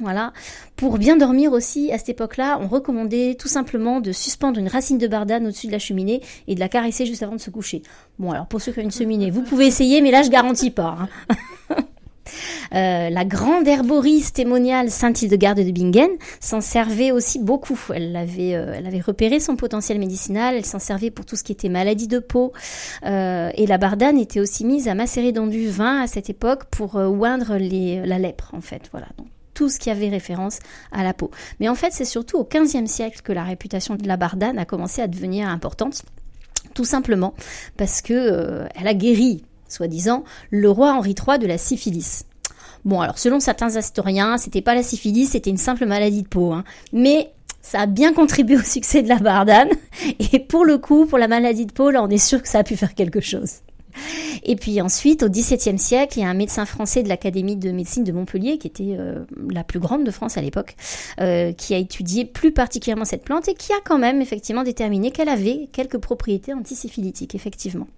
Voilà. 0.00 0.32
Pour 0.76 0.98
bien 0.98 1.16
dormir 1.16 1.52
aussi, 1.52 1.90
à 1.92 1.98
cette 1.98 2.10
époque-là, 2.10 2.58
on 2.60 2.68
recommandait 2.68 3.34
tout 3.34 3.48
simplement 3.48 4.00
de 4.00 4.12
suspendre 4.12 4.58
une 4.58 4.68
racine 4.68 4.98
de 4.98 5.08
bardane 5.08 5.46
au-dessus 5.46 5.66
de 5.66 5.72
la 5.72 5.78
cheminée 5.78 6.22
et 6.46 6.54
de 6.54 6.60
la 6.60 6.68
caresser 6.68 7.04
juste 7.06 7.22
avant 7.22 7.34
de 7.34 7.40
se 7.40 7.50
coucher. 7.50 7.82
Bon, 8.18 8.30
alors 8.30 8.46
pour 8.46 8.60
ceux 8.60 8.72
qui 8.72 8.78
ont 8.80 8.82
une 8.82 8.90
cheminée, 8.90 9.30
vous 9.30 9.42
pouvez 9.42 9.66
essayer, 9.66 10.00
mais 10.00 10.10
là, 10.10 10.22
je 10.22 10.30
garantis 10.30 10.70
pas. 10.70 10.98
Hein. 11.70 11.76
Euh, 12.74 13.10
la 13.10 13.24
grande 13.24 13.66
herboriste 13.66 14.38
et 14.38 14.44
moniale 14.44 14.90
Sainte-Hildegarde 14.90 15.60
de 15.60 15.70
Bingen 15.70 16.10
s'en 16.40 16.60
servait 16.60 17.10
aussi 17.10 17.38
beaucoup. 17.38 17.78
Elle 17.94 18.14
avait, 18.16 18.54
euh, 18.54 18.74
elle 18.76 18.86
avait 18.86 19.00
repéré 19.00 19.40
son 19.40 19.56
potentiel 19.56 19.98
médicinal, 19.98 20.54
elle 20.54 20.66
s'en 20.66 20.78
servait 20.78 21.10
pour 21.10 21.24
tout 21.24 21.36
ce 21.36 21.44
qui 21.44 21.52
était 21.52 21.68
maladie 21.68 22.08
de 22.08 22.18
peau. 22.18 22.52
Euh, 23.04 23.50
et 23.54 23.66
la 23.66 23.78
bardane 23.78 24.18
était 24.18 24.40
aussi 24.40 24.64
mise 24.64 24.88
à 24.88 24.94
macérer 24.94 25.32
dans 25.32 25.46
du 25.46 25.68
vin 25.68 26.02
à 26.02 26.06
cette 26.06 26.30
époque 26.30 26.64
pour 26.66 26.96
oindre 26.96 27.56
la 27.58 28.18
lèpre, 28.18 28.50
en 28.52 28.60
fait. 28.60 28.82
Voilà. 28.92 29.06
Donc, 29.16 29.26
tout 29.54 29.68
ce 29.68 29.78
qui 29.78 29.90
avait 29.90 30.08
référence 30.08 30.60
à 30.92 31.02
la 31.02 31.12
peau. 31.14 31.32
Mais 31.58 31.68
en 31.68 31.74
fait, 31.74 31.92
c'est 31.92 32.04
surtout 32.04 32.38
au 32.38 32.44
XVe 32.44 32.86
siècle 32.86 33.22
que 33.24 33.32
la 33.32 33.42
réputation 33.42 33.96
de 33.96 34.06
la 34.06 34.16
bardane 34.16 34.56
a 34.56 34.64
commencé 34.64 35.02
à 35.02 35.08
devenir 35.08 35.48
importante. 35.48 36.02
Tout 36.74 36.84
simplement 36.84 37.34
parce 37.76 38.02
que 38.02 38.66
elle 38.76 38.86
a 38.86 38.94
guéri 38.94 39.42
soi-disant, 39.68 40.24
le 40.50 40.70
roi 40.70 40.92
Henri 40.92 41.14
III 41.14 41.38
de 41.38 41.46
la 41.46 41.58
syphilis. 41.58 42.24
Bon, 42.84 43.00
alors 43.00 43.18
selon 43.18 43.40
certains 43.40 43.76
historiens, 43.78 44.38
c'était 44.38 44.62
pas 44.62 44.74
la 44.74 44.82
syphilis, 44.82 45.26
c'était 45.26 45.50
une 45.50 45.56
simple 45.56 45.86
maladie 45.86 46.22
de 46.22 46.28
peau. 46.28 46.52
Hein. 46.52 46.64
Mais 46.92 47.32
ça 47.60 47.80
a 47.80 47.86
bien 47.86 48.12
contribué 48.12 48.56
au 48.56 48.62
succès 48.62 49.02
de 49.02 49.08
la 49.08 49.18
bardane. 49.18 49.70
Et 50.32 50.38
pour 50.38 50.64
le 50.64 50.78
coup, 50.78 51.06
pour 51.06 51.18
la 51.18 51.28
maladie 51.28 51.66
de 51.66 51.72
peau, 51.72 51.90
là, 51.90 52.02
on 52.02 52.08
est 52.08 52.18
sûr 52.18 52.42
que 52.42 52.48
ça 52.48 52.60
a 52.60 52.64
pu 52.64 52.76
faire 52.76 52.94
quelque 52.94 53.20
chose. 53.20 53.56
Et 54.44 54.56
puis 54.56 54.80
ensuite, 54.80 55.22
au 55.22 55.28
XVIIe 55.28 55.78
siècle, 55.78 56.18
il 56.18 56.22
y 56.22 56.24
a 56.24 56.28
un 56.28 56.34
médecin 56.34 56.64
français 56.64 57.02
de 57.02 57.08
l'Académie 57.08 57.56
de 57.56 57.70
médecine 57.72 58.04
de 58.04 58.12
Montpellier, 58.12 58.58
qui 58.58 58.68
était 58.68 58.96
euh, 58.98 59.24
la 59.50 59.64
plus 59.64 59.80
grande 59.80 60.04
de 60.04 60.10
France 60.10 60.36
à 60.38 60.40
l'époque, 60.40 60.76
euh, 61.20 61.52
qui 61.52 61.74
a 61.74 61.78
étudié 61.78 62.24
plus 62.24 62.52
particulièrement 62.52 63.04
cette 63.04 63.24
plante 63.24 63.48
et 63.48 63.54
qui 63.54 63.72
a 63.72 63.80
quand 63.84 63.98
même 63.98 64.22
effectivement 64.22 64.62
déterminé 64.62 65.10
qu'elle 65.10 65.28
avait 65.28 65.68
quelques 65.72 65.98
propriétés 65.98 66.54
antisyphilitiques, 66.54 67.34
effectivement. 67.34 67.88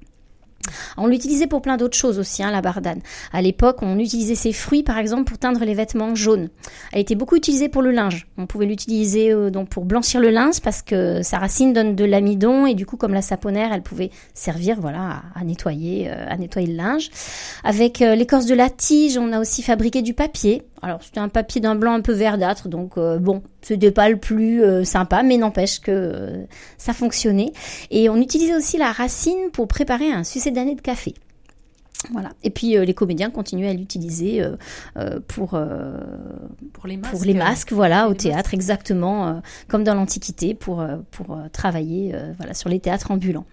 On 0.96 1.06
l'utilisait 1.06 1.46
pour 1.46 1.62
plein 1.62 1.76
d'autres 1.76 1.96
choses 1.96 2.18
aussi, 2.18 2.42
hein, 2.42 2.50
la 2.50 2.60
bardane. 2.60 3.00
À 3.32 3.42
l'époque, 3.42 3.78
on 3.82 3.98
utilisait 3.98 4.34
ses 4.34 4.52
fruits, 4.52 4.82
par 4.82 4.98
exemple, 4.98 5.24
pour 5.24 5.38
teindre 5.38 5.64
les 5.64 5.74
vêtements 5.74 6.14
jaunes. 6.14 6.48
Elle 6.92 7.00
était 7.00 7.14
beaucoup 7.14 7.36
utilisée 7.36 7.68
pour 7.68 7.82
le 7.82 7.90
linge. 7.90 8.26
On 8.38 8.46
pouvait 8.46 8.66
l'utiliser 8.66 9.32
euh, 9.32 9.50
pour 9.68 9.84
blanchir 9.84 10.20
le 10.20 10.30
linge 10.30 10.60
parce 10.60 10.82
que 10.82 11.22
sa 11.22 11.38
racine 11.38 11.72
donne 11.72 11.94
de 11.94 12.04
l'amidon 12.04 12.66
et 12.66 12.74
du 12.74 12.86
coup, 12.86 12.96
comme 12.96 13.14
la 13.14 13.22
saponnaire, 13.22 13.72
elle 13.72 13.82
pouvait 13.82 14.10
servir, 14.34 14.80
voilà, 14.80 15.22
à, 15.34 15.44
nettoyer, 15.44 16.10
euh, 16.10 16.26
à 16.28 16.36
nettoyer 16.36 16.68
le 16.68 16.76
linge. 16.76 17.10
Avec 17.64 18.02
euh, 18.02 18.14
l'écorce 18.14 18.46
de 18.46 18.54
la 18.54 18.70
tige, 18.70 19.18
on 19.18 19.32
a 19.32 19.40
aussi 19.40 19.62
fabriqué 19.62 20.02
du 20.02 20.14
papier. 20.14 20.62
Alors 20.82 21.02
c'était 21.02 21.20
un 21.20 21.28
papier 21.28 21.60
d'un 21.60 21.74
blanc 21.74 21.92
un 21.92 22.00
peu 22.00 22.12
verdâtre, 22.12 22.68
donc 22.68 22.98
bon, 22.98 23.42
c'était 23.62 23.90
pas 23.90 24.08
le 24.08 24.16
plus 24.16 24.62
euh, 24.62 24.84
sympa, 24.84 25.22
mais 25.22 25.36
n'empêche 25.36 25.80
que 25.80 25.90
euh, 25.90 26.44
ça 26.78 26.92
fonctionnait. 26.92 27.52
Et 27.90 28.08
on 28.08 28.16
utilisait 28.16 28.54
aussi 28.54 28.78
la 28.78 28.92
racine 28.92 29.50
pour 29.52 29.68
préparer 29.68 30.10
un 30.10 30.24
succédané 30.24 30.74
de 30.74 30.80
café. 30.80 31.14
Voilà. 32.12 32.30
Et 32.42 32.48
puis 32.48 32.78
les 32.78 32.94
comédiens 32.94 33.28
continuaient 33.28 33.68
à 33.68 33.74
l'utiliser 33.74 34.42
pour 35.28 35.50
pour 35.50 36.86
les 36.86 36.96
masques, 36.96 37.12
pour 37.12 37.24
les 37.26 37.34
masques 37.34 37.72
voilà, 37.72 38.08
au 38.08 38.14
théâtre 38.14 38.54
exactement 38.54 39.42
comme 39.68 39.84
dans 39.84 39.94
l'Antiquité 39.94 40.54
pour 40.54 40.82
pour 41.10 41.38
travailler 41.52 42.14
voilà 42.38 42.54
sur 42.54 42.70
les 42.70 42.80
théâtres 42.80 43.10
ambulants. 43.10 43.44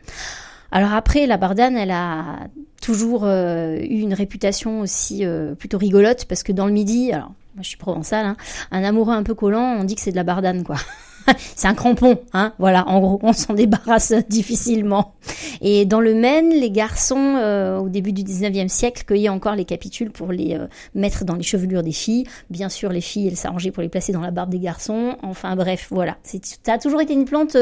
Alors 0.71 0.93
après, 0.93 1.27
la 1.27 1.37
Bardane, 1.37 1.77
elle 1.77 1.91
a 1.91 2.47
toujours 2.81 3.23
euh, 3.23 3.77
eu 3.77 3.99
une 3.99 4.13
réputation 4.13 4.81
aussi 4.81 5.25
euh, 5.25 5.55
plutôt 5.55 5.77
rigolote 5.77 6.25
parce 6.25 6.43
que 6.43 6.51
dans 6.51 6.65
le 6.65 6.71
Midi, 6.71 7.11
alors 7.11 7.31
moi 7.55 7.63
je 7.63 7.69
suis 7.69 7.77
provençale, 7.77 8.25
hein, 8.25 8.37
un 8.71 8.83
amoureux 8.83 9.13
un 9.13 9.23
peu 9.23 9.33
collant, 9.33 9.77
on 9.79 9.83
dit 9.83 9.95
que 9.95 10.01
c'est 10.01 10.11
de 10.11 10.15
la 10.15 10.23
Bardane 10.23 10.63
quoi. 10.63 10.77
c'est 11.55 11.67
un 11.67 11.73
crampon, 11.73 12.19
hein. 12.33 12.53
Voilà, 12.59 12.87
en 12.87 12.99
gros, 12.99 13.19
on 13.23 13.33
s'en 13.33 13.53
débarrasse 13.53 14.13
difficilement. 14.29 15.13
Et 15.61 15.85
dans 15.85 15.99
le 15.99 16.13
Maine, 16.13 16.49
les 16.49 16.71
garçons, 16.71 17.35
euh, 17.37 17.77
au 17.77 17.89
début 17.89 18.13
du 18.13 18.23
19e 18.23 18.67
siècle, 18.67 19.03
cueillaient 19.05 19.29
encore 19.29 19.55
les 19.55 19.65
capitules 19.65 20.11
pour 20.11 20.31
les 20.31 20.57
mettre 20.95 21.25
dans 21.25 21.35
les 21.35 21.43
chevelures 21.43 21.83
des 21.83 21.91
filles. 21.91 22.25
Bien 22.49 22.69
sûr, 22.69 22.91
les 22.91 23.01
filles, 23.01 23.27
elles 23.27 23.37
s'arrangeaient 23.37 23.71
pour 23.71 23.83
les 23.83 23.89
placer 23.89 24.13
dans 24.13 24.21
la 24.21 24.31
barbe 24.31 24.49
des 24.49 24.59
garçons. 24.59 25.17
Enfin 25.21 25.55
bref, 25.55 25.87
voilà. 25.91 26.17
Ça 26.23 26.73
a 26.73 26.77
toujours 26.77 27.01
été 27.01 27.13
une 27.13 27.25
plante 27.25 27.57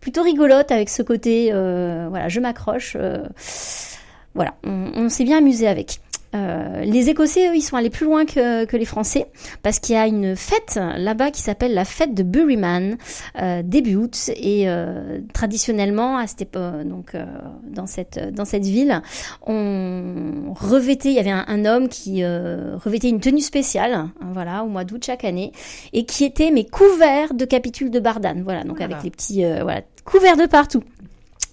plutôt 0.00 0.22
rigolote 0.22 0.70
avec 0.70 0.88
ce 0.88 1.02
côté, 1.02 1.50
euh, 1.52 2.06
voilà, 2.08 2.28
je 2.28 2.40
m'accroche. 2.40 2.96
Euh, 2.98 3.24
voilà, 4.34 4.54
on 4.64 5.08
s'est 5.08 5.24
bien 5.24 5.38
amusé 5.38 5.66
avec. 5.66 6.00
Euh, 6.34 6.84
les 6.84 7.08
Écossais, 7.08 7.48
eux, 7.48 7.56
ils 7.56 7.62
sont 7.62 7.76
allés 7.76 7.90
plus 7.90 8.04
loin 8.04 8.26
que, 8.26 8.76
les 8.76 8.84
Français 8.84 9.26
parce 9.62 9.78
qu'il 9.78 9.94
y 9.94 9.98
a 9.98 10.06
une 10.06 10.36
fête 10.36 10.78
là-bas 10.96 11.30
qui 11.30 11.40
s'appelle 11.40 11.74
la 11.74 11.84
fête 11.84 12.14
de 12.14 12.22
Buryman 12.22 12.96
euh, 13.40 13.62
début 13.64 13.96
août. 13.96 14.30
Et 14.36 14.68
euh, 14.68 15.20
traditionnellement 15.32 16.18
à 16.18 16.26
cette 16.26 16.42
époque, 16.42 16.84
donc 16.84 17.16
dans 17.64 17.86
cette 17.86 18.18
dans 18.34 18.44
cette 18.44 18.64
ville, 18.64 19.02
on 19.46 20.52
revêtait, 20.54 21.10
il 21.10 21.14
y 21.14 21.18
avait 21.18 21.30
un, 21.30 21.64
homme 21.64 21.88
qui 21.88 22.24
revêtait 22.24 23.08
une 23.08 23.20
tenue 23.20 23.40
spéciale, 23.40 23.94
hein, 23.94 24.12
voilà, 24.32 24.64
au 24.64 24.68
mois 24.68 24.84
d'août 24.84 25.02
chaque 25.04 25.24
année 25.24 25.52
et 25.92 26.04
qui 26.04 26.24
était 26.24 26.50
mais 26.50 26.64
couvert 26.64 27.34
de 27.34 27.44
capitules 27.44 27.90
de 27.90 28.00
bardane, 28.00 28.42
voilà, 28.42 28.64
donc 28.64 28.80
avec 28.80 29.02
les 29.02 29.10
petits 29.10 29.44
voilà 29.44 29.80
couverts 30.04 30.36
de 30.36 30.46
partout 30.46 30.82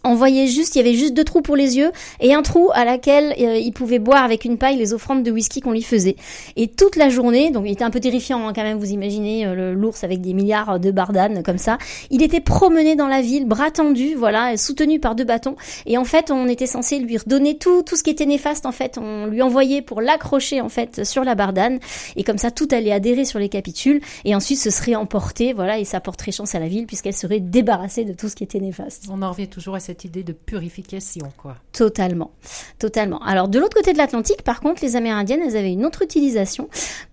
on 0.06 0.16
voyait 0.16 0.48
juste, 0.48 0.76
il 0.76 0.80
y 0.80 0.82
avait 0.82 0.96
juste 0.96 1.14
deux 1.14 1.24
trous 1.24 1.42
pour 1.42 1.56
les 1.56 1.78
yeux 1.78 1.92
et 2.20 2.34
un 2.34 2.42
trou 2.42 2.70
à 2.74 2.86
laquelle 2.86 3.34
euh, 3.40 3.58
il 3.58 3.72
pouvait 3.74 4.00
boire 4.00 4.24
avec 4.24 4.46
une 4.46 4.58
paille 4.58 4.78
les 4.78 4.94
offrandes 4.94 5.24
de 5.24 5.32
whisky 5.32 5.62
qu'on 5.62 5.72
lui 5.72 5.82
faisait. 5.82 6.16
Et 6.56 6.68
toute 6.68 6.96
la 6.96 7.10
journée, 7.10 7.52
donc 7.52 7.64
il 7.66 7.72
était 7.72 7.84
un 7.84 7.90
peu 7.90 8.00
terrifiant 8.00 8.48
hein, 8.48 8.54
quand 8.54 8.64
même, 8.64 8.78
vous 8.78 8.92
imaginez 8.92 9.46
euh, 9.46 9.74
l'ours 9.74 10.04
avec 10.04 10.22
des 10.22 10.34
milliards 10.34 10.80
de 10.80 10.92
bardanes 10.92 11.42
comme 11.44 11.58
ça. 11.58 11.78
Il 12.12 12.22
était 12.22 12.40
promené 12.40 12.96
dans 12.96 13.08
la 13.08 13.22
ville, 13.22 13.46
bras 13.46 13.72
tendus, 13.72 14.16
voilà, 14.16 14.56
soutenu 14.58 15.00
par 15.00 15.16
deux 15.16 15.24
bâtons. 15.24 15.56
Et 15.86 15.98
en 15.98 16.06
fait, 16.06 16.30
on 16.32 16.48
était 16.48 16.68
censé 16.68 17.00
lui 17.00 17.18
redonner 17.18 17.58
tout, 17.58 17.82
tout 17.84 17.96
ce 17.96 18.04
qui 18.04 18.12
était 18.12 18.26
néfaste. 18.26 18.66
En 18.66 18.72
fait, 18.72 18.98
on 19.00 19.26
lui 19.26 19.42
envoyait 19.42 19.82
pour 19.82 20.02
l'accrocher 20.02 20.62
en 20.62 20.70
fait 20.70 21.04
sur 21.04 21.24
la 21.24 21.36
bardane. 21.36 21.80
Et 22.16 22.24
comme 22.24 22.38
ça, 22.38 22.52
tout 22.52 22.68
allait 22.72 22.92
adhérer 22.92 23.26
sur 23.26 23.40
les 23.40 23.50
capitules. 23.50 24.02
Et 24.24 24.36
ensuite, 24.36 24.60
ce 24.60 24.70
serait 24.70 24.96
emporté, 24.96 25.54
voilà, 25.54 25.80
et 25.80 25.86
ça 25.86 26.00
porterait 26.00 26.32
chance 26.32 26.54
à 26.54 26.60
la 26.60 26.68
ville 26.68 26.86
puisqu'elle 26.86 27.16
serait 27.16 27.40
débarrassée 27.40 28.06
de 28.06 28.14
tout 28.14 28.30
ce 28.30 28.36
qui 28.36 28.44
était 28.44 28.60
néfaste. 28.60 29.06
On 29.10 29.22
en 29.22 29.32
revient 29.32 29.48
toujours 29.48 29.76
à 29.76 29.80
cette 29.80 29.95
idée 30.04 30.24
de 30.24 30.34
purification, 30.34 31.32
quoi. 31.38 31.56
Totalement, 31.72 32.32
totalement. 32.80 33.20
Alors 33.24 33.48
de 33.48 33.60
l'autre 33.60 33.76
côté 33.76 33.94
de 33.94 33.98
l'Atlantique, 33.98 34.42
par 34.44 34.60
contre, 34.60 34.84
les 34.84 34.96
Amérindiennes, 34.96 35.42
elles 35.42 35.56
avaient 35.56 35.72
une 35.72 35.86
autre 35.86 36.02
utilisation 36.02 36.70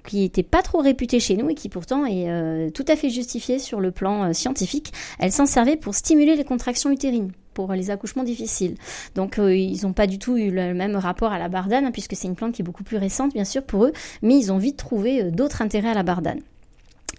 qui 0.07 0.21
n'était 0.21 0.43
pas 0.43 0.63
trop 0.63 0.81
réputée 0.81 1.21
chez 1.21 1.37
nous 1.37 1.49
et 1.51 1.55
qui 1.55 1.69
pourtant 1.69 2.05
est 2.05 2.29
euh, 2.29 2.71
tout 2.71 2.85
à 2.89 2.97
fait 2.97 3.11
justifiée 3.11 3.59
sur 3.59 3.81
le 3.81 3.91
plan 3.91 4.25
euh, 4.25 4.33
scientifique. 4.33 4.93
Elles 5.19 5.33
s'en 5.33 5.47
servaient 5.47 5.77
pour 5.77 5.95
stimuler 5.95 6.37
les 6.37 6.45
contractions 6.45 6.91
utérines 6.91 7.33
pour 7.55 7.73
les 7.73 7.91
accouchements 7.91 8.25
difficiles. 8.25 8.77
Donc 9.15 9.39
euh, 9.39 9.55
ils 9.55 9.83
n'ont 9.83 9.93
pas 9.93 10.07
du 10.07 10.19
tout 10.19 10.37
eu 10.37 10.51
le 10.51 10.75
même 10.75 10.97
rapport 10.97 11.33
à 11.33 11.39
la 11.39 11.49
bardane, 11.49 11.85
hein, 11.85 11.91
puisque 11.93 12.17
c'est 12.17 12.27
une 12.27 12.35
plante 12.35 12.53
qui 12.53 12.63
est 12.63 12.65
beaucoup 12.65 12.85
plus 12.85 12.97
récente, 12.97 13.35
bien 13.35 13.45
sûr, 13.45 13.63
pour 13.63 13.85
eux, 13.85 13.93
mais 14.23 14.37
ils 14.37 14.51
ont 14.51 14.59
vite 14.59 14.79
trouvé 14.79 15.31
d'autres 15.31 15.63
intérêts 15.63 15.91
à 15.91 15.95
la 15.95 16.03
bardane. 16.03 16.41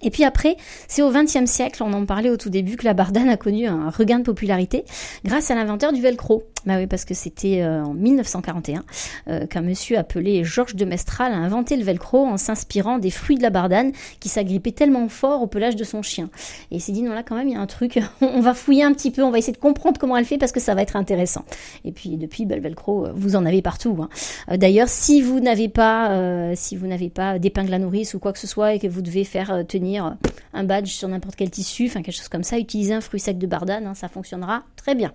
Et 0.03 0.09
puis 0.09 0.23
après, 0.23 0.57
c'est 0.87 1.01
au 1.01 1.11
XXe 1.11 1.45
siècle, 1.45 1.81
on 1.83 1.93
en 1.93 2.05
parlait 2.05 2.29
au 2.29 2.37
tout 2.37 2.49
début, 2.49 2.75
que 2.75 2.85
la 2.85 2.93
bardane 2.93 3.29
a 3.29 3.37
connu 3.37 3.67
un 3.67 3.89
regain 3.89 4.19
de 4.19 4.23
popularité 4.23 4.83
grâce 5.25 5.49
à 5.49 5.55
l'inventeur 5.55 5.93
du 5.93 6.01
velcro. 6.01 6.43
Bah 6.65 6.75
oui, 6.77 6.87
parce 6.87 7.03
que 7.03 7.13
c'était 7.13 7.61
euh, 7.61 7.83
en 7.83 7.93
1941 7.93 8.83
euh, 9.27 9.45
qu'un 9.47 9.61
monsieur 9.61 9.97
appelé 9.97 10.43
Georges 10.43 10.75
de 10.75 10.85
Mestral 10.85 11.33
a 11.33 11.35
inventé 11.35 11.75
le 11.75 11.83
velcro 11.83 12.25
en 12.25 12.37
s'inspirant 12.37 12.99
des 12.99 13.09
fruits 13.09 13.37
de 13.37 13.41
la 13.41 13.49
bardane 13.49 13.91
qui 14.21 14.29
s'agrippaient 14.29 14.71
tellement 14.71 15.09
fort 15.09 15.41
au 15.41 15.47
pelage 15.47 15.75
de 15.75 15.83
son 15.83 16.01
chien. 16.01 16.29
Et 16.71 16.75
il 16.77 16.81
s'est 16.81 16.93
dit, 16.93 17.01
non 17.01 17.13
là 17.13 17.23
quand 17.23 17.35
même, 17.35 17.49
il 17.49 17.53
y 17.53 17.57
a 17.57 17.59
un 17.59 17.67
truc, 17.67 17.99
on 18.21 18.39
va 18.39 18.53
fouiller 18.53 18.83
un 18.83 18.93
petit 18.93 19.11
peu, 19.11 19.23
on 19.23 19.31
va 19.31 19.39
essayer 19.39 19.53
de 19.53 19.57
comprendre 19.57 19.99
comment 19.99 20.15
elle 20.15 20.25
fait 20.25 20.37
parce 20.37 20.53
que 20.53 20.61
ça 20.61 20.73
va 20.73 20.81
être 20.81 20.95
intéressant. 20.95 21.43
Et 21.83 21.91
puis 21.91 22.17
depuis, 22.17 22.45
bah, 22.45 22.55
le 22.55 22.61
velcro, 22.61 23.07
euh, 23.07 23.11
vous 23.13 23.35
en 23.35 23.45
avez 23.45 23.61
partout. 23.61 23.97
Hein. 23.99 24.57
D'ailleurs, 24.57 24.87
si 24.87 25.21
vous 25.21 25.39
n'avez 25.39 25.67
pas, 25.67 26.53
si 26.55 26.77
pas 27.13 27.39
d'épingle 27.39 27.73
à 27.73 27.79
nourrice 27.79 28.13
ou 28.13 28.19
quoi 28.19 28.31
que 28.31 28.39
ce 28.39 28.47
soit 28.47 28.73
et 28.73 28.79
que 28.79 28.87
vous 28.87 29.01
devez 29.01 29.23
faire 29.23 29.65
tenir 29.67 30.15
un 30.53 30.63
badge 30.63 30.89
sur 30.89 31.07
n'importe 31.07 31.35
quel 31.35 31.49
tissu, 31.49 31.87
enfin 31.87 32.01
quelque 32.01 32.15
chose 32.15 32.29
comme 32.29 32.43
ça, 32.43 32.57
utilisez 32.57 32.93
un 32.93 33.01
fruit 33.01 33.19
sec 33.19 33.37
de 33.37 33.47
bardane, 33.47 33.87
hein, 33.87 33.93
ça 33.93 34.07
fonctionnera 34.07 34.63
très 34.75 34.95
bien. 34.95 35.13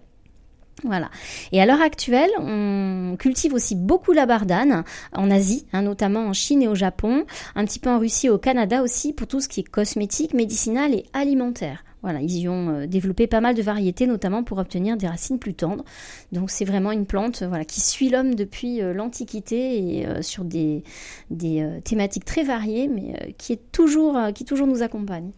Voilà. 0.85 1.11
Et 1.51 1.61
à 1.61 1.67
l'heure 1.67 1.83
actuelle, 1.83 2.31
on 2.39 3.17
cultive 3.19 3.53
aussi 3.53 3.75
beaucoup 3.75 4.13
la 4.13 4.27
bardane 4.27 4.85
en 5.13 5.31
Asie, 5.31 5.67
hein, 5.73 5.83
notamment 5.83 6.27
en 6.27 6.33
Chine 6.33 6.63
et 6.63 6.69
au 6.69 6.75
Japon, 6.77 7.25
un 7.57 7.65
petit 7.65 7.81
peu 7.81 7.91
en 7.91 7.99
Russie 7.99 8.29
et 8.29 8.31
au 8.31 8.39
Canada 8.39 8.83
aussi, 8.83 9.13
pour 9.13 9.27
tout 9.27 9.41
ce 9.41 9.49
qui 9.49 9.61
est 9.61 9.65
cosmétique, 9.65 10.35
médicinal 10.35 10.95
et 10.95 11.07
alimentaire. 11.13 11.85
Voilà, 12.03 12.21
ils 12.21 12.39
y 12.39 12.49
ont 12.49 12.71
euh, 12.71 12.87
développé 12.87 13.27
pas 13.27 13.41
mal 13.41 13.57
de 13.57 13.63
variétés, 13.63 14.07
notamment 14.07 14.45
pour 14.45 14.59
obtenir 14.59 14.97
des 14.97 15.09
racines 15.09 15.39
plus 15.39 15.55
tendres. 15.55 15.85
Donc 16.31 16.51
c'est 16.51 16.65
vraiment 16.65 16.93
une 16.93 17.07
plante 17.07 17.43
voilà, 17.43 17.65
qui 17.65 17.81
suit 17.81 18.09
l'homme 18.09 18.37
depuis 18.37 18.81
euh, 18.81 18.95
l'Antiquité 18.95 19.99
et 19.99 20.07
euh, 20.07 20.23
sur 20.23 20.45
des, 20.45 20.85
des 21.31 21.67
thématiques 21.83 22.25
très 22.25 22.45
variées, 22.45 22.89
mais 22.89 23.35
qui, 23.37 23.53
est 23.53 23.73
toujours, 23.73 24.17
qui 24.35 24.45
toujours 24.45 24.67
nous 24.67 24.83
accompagne. 24.83 25.33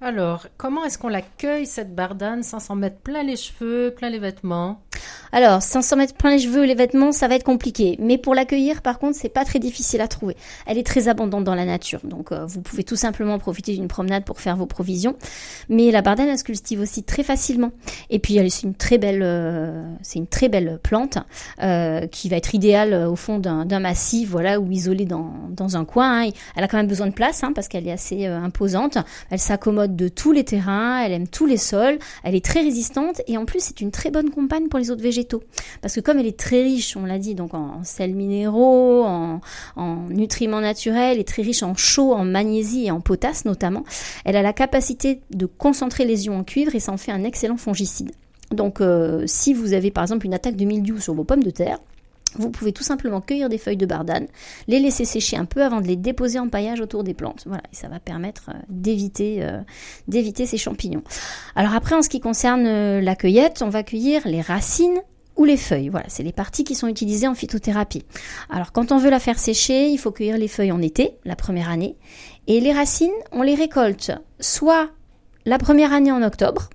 Alors, 0.00 0.46
comment 0.56 0.84
est-ce 0.84 0.98
qu'on 0.98 1.08
l'accueille, 1.08 1.66
cette 1.66 1.94
bardane, 1.94 2.42
sans 2.42 2.60
s'en 2.60 2.76
mettre 2.76 3.00
plein 3.00 3.22
les 3.22 3.36
cheveux, 3.36 3.94
plein 3.94 4.10
les 4.10 4.18
vêtements? 4.18 4.85
Alors, 5.32 5.62
sans 5.62 5.82
s'en 5.82 5.96
mettre 5.96 6.14
plein 6.14 6.30
les 6.30 6.38
cheveux 6.38 6.64
les 6.64 6.74
vêtements, 6.74 7.12
ça 7.12 7.28
va 7.28 7.34
être 7.34 7.44
compliqué. 7.44 7.96
Mais 7.98 8.18
pour 8.18 8.34
l'accueillir, 8.34 8.82
par 8.82 8.98
contre, 8.98 9.16
c'est 9.16 9.28
pas 9.28 9.44
très 9.44 9.58
difficile 9.58 10.00
à 10.00 10.08
trouver. 10.08 10.36
Elle 10.66 10.78
est 10.78 10.86
très 10.86 11.08
abondante 11.08 11.44
dans 11.44 11.54
la 11.54 11.64
nature. 11.64 12.00
Donc, 12.04 12.32
euh, 12.32 12.44
vous 12.46 12.60
pouvez 12.60 12.84
tout 12.84 12.96
simplement 12.96 13.38
profiter 13.38 13.74
d'une 13.74 13.88
promenade 13.88 14.24
pour 14.24 14.40
faire 14.40 14.56
vos 14.56 14.66
provisions. 14.66 15.16
Mais 15.68 15.90
la 15.90 16.02
bardane, 16.02 16.28
elle 16.28 16.38
se 16.38 16.44
cultive 16.44 16.80
aussi 16.80 17.02
très 17.02 17.22
facilement. 17.22 17.72
Et 18.10 18.18
puis, 18.18 18.36
elle 18.36 18.46
est 18.46 18.62
une 18.62 18.74
très 18.74 18.98
belle, 18.98 19.22
euh, 19.22 19.84
c'est 20.02 20.18
une 20.18 20.26
très 20.26 20.48
belle 20.48 20.78
plante 20.82 21.18
euh, 21.62 22.06
qui 22.06 22.28
va 22.28 22.36
être 22.36 22.54
idéale 22.54 22.94
au 22.94 23.16
fond 23.16 23.38
d'un 23.38 23.80
massif, 23.80 24.30
voilà, 24.30 24.60
ou 24.60 24.70
isolée 24.70 25.04
dans, 25.04 25.32
dans 25.50 25.76
un 25.76 25.84
coin. 25.84 26.22
Hein. 26.22 26.30
Elle 26.54 26.64
a 26.64 26.68
quand 26.68 26.76
même 26.76 26.86
besoin 26.86 27.06
de 27.06 27.12
place, 27.12 27.42
hein, 27.42 27.52
parce 27.54 27.68
qu'elle 27.68 27.86
est 27.86 27.92
assez 27.92 28.26
imposante. 28.26 28.98
Elle 29.30 29.38
s'accommode 29.38 29.96
de 29.96 30.08
tous 30.08 30.32
les 30.32 30.44
terrains, 30.44 31.02
elle 31.02 31.12
aime 31.12 31.28
tous 31.28 31.46
les 31.46 31.56
sols, 31.56 31.98
elle 32.24 32.34
est 32.34 32.44
très 32.44 32.60
résistante 32.60 33.20
et 33.26 33.36
en 33.36 33.44
plus 33.44 33.60
c'est 33.60 33.80
une 33.80 33.90
très 33.90 34.10
bonne 34.10 34.30
compagne 34.30 34.68
pour 34.68 34.78
les 34.78 34.90
autres 34.90 35.02
végétaux. 35.02 35.15
Parce 35.80 35.94
que 35.94 36.00
comme 36.00 36.18
elle 36.18 36.26
est 36.26 36.38
très 36.38 36.62
riche, 36.62 36.96
on 36.96 37.04
l'a 37.04 37.18
dit, 37.18 37.34
donc 37.34 37.54
en, 37.54 37.82
sels 37.84 38.14
minéraux, 38.14 39.04
en, 39.04 39.40
nutriments 40.08 40.60
naturels, 40.60 41.18
et 41.18 41.24
très 41.24 41.42
riche 41.42 41.62
en 41.62 41.74
chaux, 41.74 42.12
en 42.12 42.24
magnésie 42.24 42.86
et 42.86 42.90
en 42.90 43.00
potasse 43.00 43.44
notamment, 43.44 43.84
elle 44.24 44.36
a 44.36 44.42
la 44.42 44.52
capacité 44.52 45.20
de 45.30 45.46
concentrer 45.46 46.04
les 46.04 46.26
ions 46.26 46.38
en 46.38 46.44
cuivre 46.44 46.74
et 46.74 46.80
ça 46.80 46.92
en 46.92 46.96
fait 46.96 47.12
un 47.12 47.24
excellent 47.24 47.56
fongicide. 47.56 48.12
Donc 48.52 48.80
euh, 48.80 49.24
si 49.26 49.54
vous 49.54 49.72
avez 49.72 49.90
par 49.90 50.04
exemple 50.04 50.26
une 50.26 50.34
attaque 50.34 50.56
de 50.56 50.64
mildiou 50.64 51.00
sur 51.00 51.14
vos 51.14 51.24
pommes 51.24 51.42
de 51.42 51.50
terre, 51.50 51.78
vous 52.34 52.50
pouvez 52.50 52.72
tout 52.72 52.82
simplement 52.82 53.20
cueillir 53.20 53.48
des 53.48 53.58
feuilles 53.58 53.76
de 53.76 53.86
bardane, 53.86 54.26
les 54.68 54.78
laisser 54.78 55.04
sécher 55.04 55.36
un 55.36 55.44
peu 55.44 55.62
avant 55.62 55.80
de 55.80 55.86
les 55.86 55.96
déposer 55.96 56.38
en 56.38 56.48
paillage 56.48 56.80
autour 56.80 57.04
des 57.04 57.14
plantes. 57.14 57.44
Voilà, 57.46 57.62
et 57.72 57.76
ça 57.76 57.88
va 57.88 58.00
permettre 58.00 58.50
euh, 58.50 58.58
d'éviter 58.68 59.42
euh, 59.42 59.60
d'éviter 60.08 60.46
ces 60.46 60.58
champignons. 60.58 61.02
Alors 61.54 61.74
après, 61.74 61.94
en 61.94 62.02
ce 62.02 62.08
qui 62.08 62.20
concerne 62.20 62.66
euh, 62.66 63.00
la 63.00 63.16
cueillette, 63.16 63.62
on 63.62 63.68
va 63.68 63.82
cueillir 63.82 64.26
les 64.26 64.40
racines 64.40 65.00
ou 65.36 65.44
les 65.44 65.56
feuilles. 65.56 65.88
Voilà, 65.88 66.06
c'est 66.08 66.22
les 66.22 66.32
parties 66.32 66.64
qui 66.64 66.74
sont 66.74 66.88
utilisées 66.88 67.28
en 67.28 67.34
phytothérapie. 67.34 68.04
Alors 68.50 68.72
quand 68.72 68.92
on 68.92 68.98
veut 68.98 69.10
la 69.10 69.20
faire 69.20 69.38
sécher, 69.38 69.88
il 69.88 69.98
faut 69.98 70.10
cueillir 70.10 70.38
les 70.38 70.48
feuilles 70.48 70.72
en 70.72 70.82
été, 70.82 71.16
la 71.24 71.36
première 71.36 71.70
année, 71.70 71.96
et 72.46 72.60
les 72.60 72.72
racines, 72.72 73.10
on 73.32 73.42
les 73.42 73.54
récolte 73.54 74.12
soit 74.40 74.90
la 75.44 75.58
première 75.58 75.92
année 75.92 76.12
en 76.12 76.22
octobre, 76.22 76.70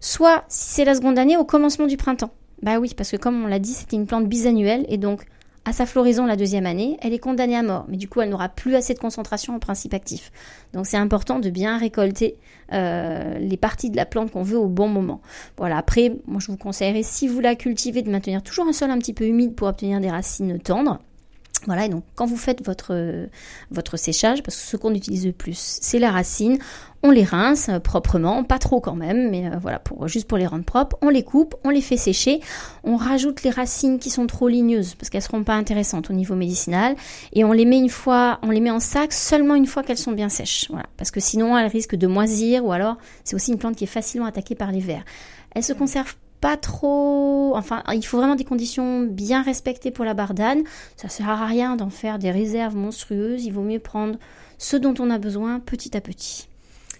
soit 0.00 0.44
si 0.48 0.74
c'est 0.74 0.84
la 0.84 0.94
seconde 0.94 1.18
année 1.18 1.36
au 1.36 1.44
commencement 1.44 1.86
du 1.86 1.96
printemps. 1.96 2.32
Bah 2.62 2.78
oui, 2.78 2.92
parce 2.96 3.10
que 3.10 3.16
comme 3.16 3.44
on 3.44 3.46
l'a 3.46 3.58
dit, 3.58 3.72
c'était 3.72 3.96
une 3.96 4.06
plante 4.06 4.28
bisannuelle 4.28 4.86
et 4.88 4.98
donc 4.98 5.26
à 5.66 5.72
sa 5.72 5.84
floraison 5.84 6.26
la 6.26 6.36
deuxième 6.36 6.64
année, 6.64 6.96
elle 7.02 7.12
est 7.12 7.18
condamnée 7.18 7.56
à 7.56 7.62
mort. 7.62 7.86
Mais 7.88 7.96
du 7.96 8.08
coup, 8.08 8.20
elle 8.20 8.30
n'aura 8.30 8.48
plus 8.48 8.76
assez 8.76 8.94
de 8.94 9.00
concentration 9.00 9.56
en 9.56 9.58
principe 9.58 9.94
actif. 9.94 10.30
Donc 10.72 10.86
c'est 10.86 10.96
important 10.96 11.40
de 11.40 11.50
bien 11.50 11.76
récolter 11.76 12.36
euh, 12.72 13.38
les 13.40 13.56
parties 13.56 13.90
de 13.90 13.96
la 13.96 14.06
plante 14.06 14.30
qu'on 14.30 14.44
veut 14.44 14.58
au 14.58 14.68
bon 14.68 14.88
moment. 14.88 15.20
Voilà. 15.58 15.76
Après, 15.76 16.16
moi 16.26 16.38
je 16.40 16.52
vous 16.52 16.56
conseillerais, 16.56 17.02
si 17.02 17.26
vous 17.26 17.40
la 17.40 17.56
cultivez, 17.56 18.02
de 18.02 18.10
maintenir 18.10 18.42
toujours 18.44 18.68
un 18.68 18.72
sol 18.72 18.90
un 18.90 18.98
petit 18.98 19.12
peu 19.12 19.26
humide 19.26 19.56
pour 19.56 19.66
obtenir 19.66 20.00
des 20.00 20.10
racines 20.10 20.58
tendres. 20.60 21.00
Voilà, 21.66 21.86
et 21.86 21.88
donc 21.88 22.04
quand 22.14 22.26
vous 22.26 22.36
faites 22.36 22.64
votre, 22.64 23.28
votre 23.70 23.96
séchage, 23.96 24.42
parce 24.42 24.56
que 24.56 24.62
ce 24.62 24.76
qu'on 24.76 24.94
utilise 24.94 25.26
le 25.26 25.32
plus, 25.32 25.78
c'est 25.80 25.98
la 25.98 26.10
racine, 26.10 26.58
on 27.02 27.10
les 27.10 27.24
rince 27.24 27.68
euh, 27.68 27.78
proprement, 27.78 28.44
pas 28.44 28.58
trop 28.58 28.80
quand 28.80 28.94
même, 28.94 29.30
mais 29.30 29.46
euh, 29.46 29.58
voilà, 29.60 29.78
pour, 29.78 30.08
juste 30.08 30.26
pour 30.26 30.38
les 30.38 30.46
rendre 30.46 30.64
propres, 30.64 30.96
on 31.02 31.08
les 31.08 31.22
coupe, 31.22 31.54
on 31.64 31.70
les 31.70 31.80
fait 31.80 31.96
sécher, 31.96 32.40
on 32.84 32.96
rajoute 32.96 33.42
les 33.42 33.50
racines 33.50 33.98
qui 33.98 34.10
sont 34.10 34.26
trop 34.26 34.48
ligneuses, 34.48 34.94
parce 34.94 35.10
qu'elles 35.10 35.22
seront 35.22 35.44
pas 35.44 35.54
intéressantes 35.54 36.10
au 36.10 36.12
niveau 36.12 36.34
médicinal, 36.34 36.96
et 37.32 37.44
on 37.44 37.52
les 37.52 37.64
met 37.64 37.78
une 37.78 37.88
fois, 37.88 38.38
on 38.42 38.50
les 38.50 38.60
met 38.60 38.70
en 38.70 38.80
sac 38.80 39.12
seulement 39.12 39.54
une 39.54 39.66
fois 39.66 39.82
qu'elles 39.82 39.98
sont 39.98 40.12
bien 40.12 40.28
sèches, 40.28 40.66
voilà, 40.70 40.86
parce 40.96 41.10
que 41.10 41.20
sinon 41.20 41.56
elles 41.56 41.70
risquent 41.70 41.96
de 41.96 42.06
moisir, 42.06 42.64
ou 42.64 42.72
alors 42.72 42.96
c'est 43.24 43.36
aussi 43.36 43.52
une 43.52 43.58
plante 43.58 43.76
qui 43.76 43.84
est 43.84 43.88
facilement 43.88 44.26
attaquée 44.26 44.54
par 44.54 44.72
les 44.72 44.80
vers. 44.80 45.04
Elles 45.54 45.64
se 45.64 45.72
conservent 45.72 46.16
pas 46.40 46.56
trop. 46.56 47.52
Enfin, 47.56 47.82
il 47.92 48.04
faut 48.04 48.18
vraiment 48.18 48.34
des 48.34 48.44
conditions 48.44 49.02
bien 49.02 49.42
respectées 49.42 49.90
pour 49.90 50.04
la 50.04 50.14
bardane. 50.14 50.62
Ça 50.96 51.08
sert 51.08 51.28
à 51.28 51.46
rien 51.46 51.76
d'en 51.76 51.90
faire 51.90 52.18
des 52.18 52.30
réserves 52.30 52.76
monstrueuses. 52.76 53.44
Il 53.44 53.52
vaut 53.52 53.62
mieux 53.62 53.78
prendre 53.78 54.18
ce 54.58 54.76
dont 54.76 54.94
on 54.98 55.10
a 55.10 55.18
besoin 55.18 55.60
petit 55.60 55.96
à 55.96 56.00
petit. 56.00 56.48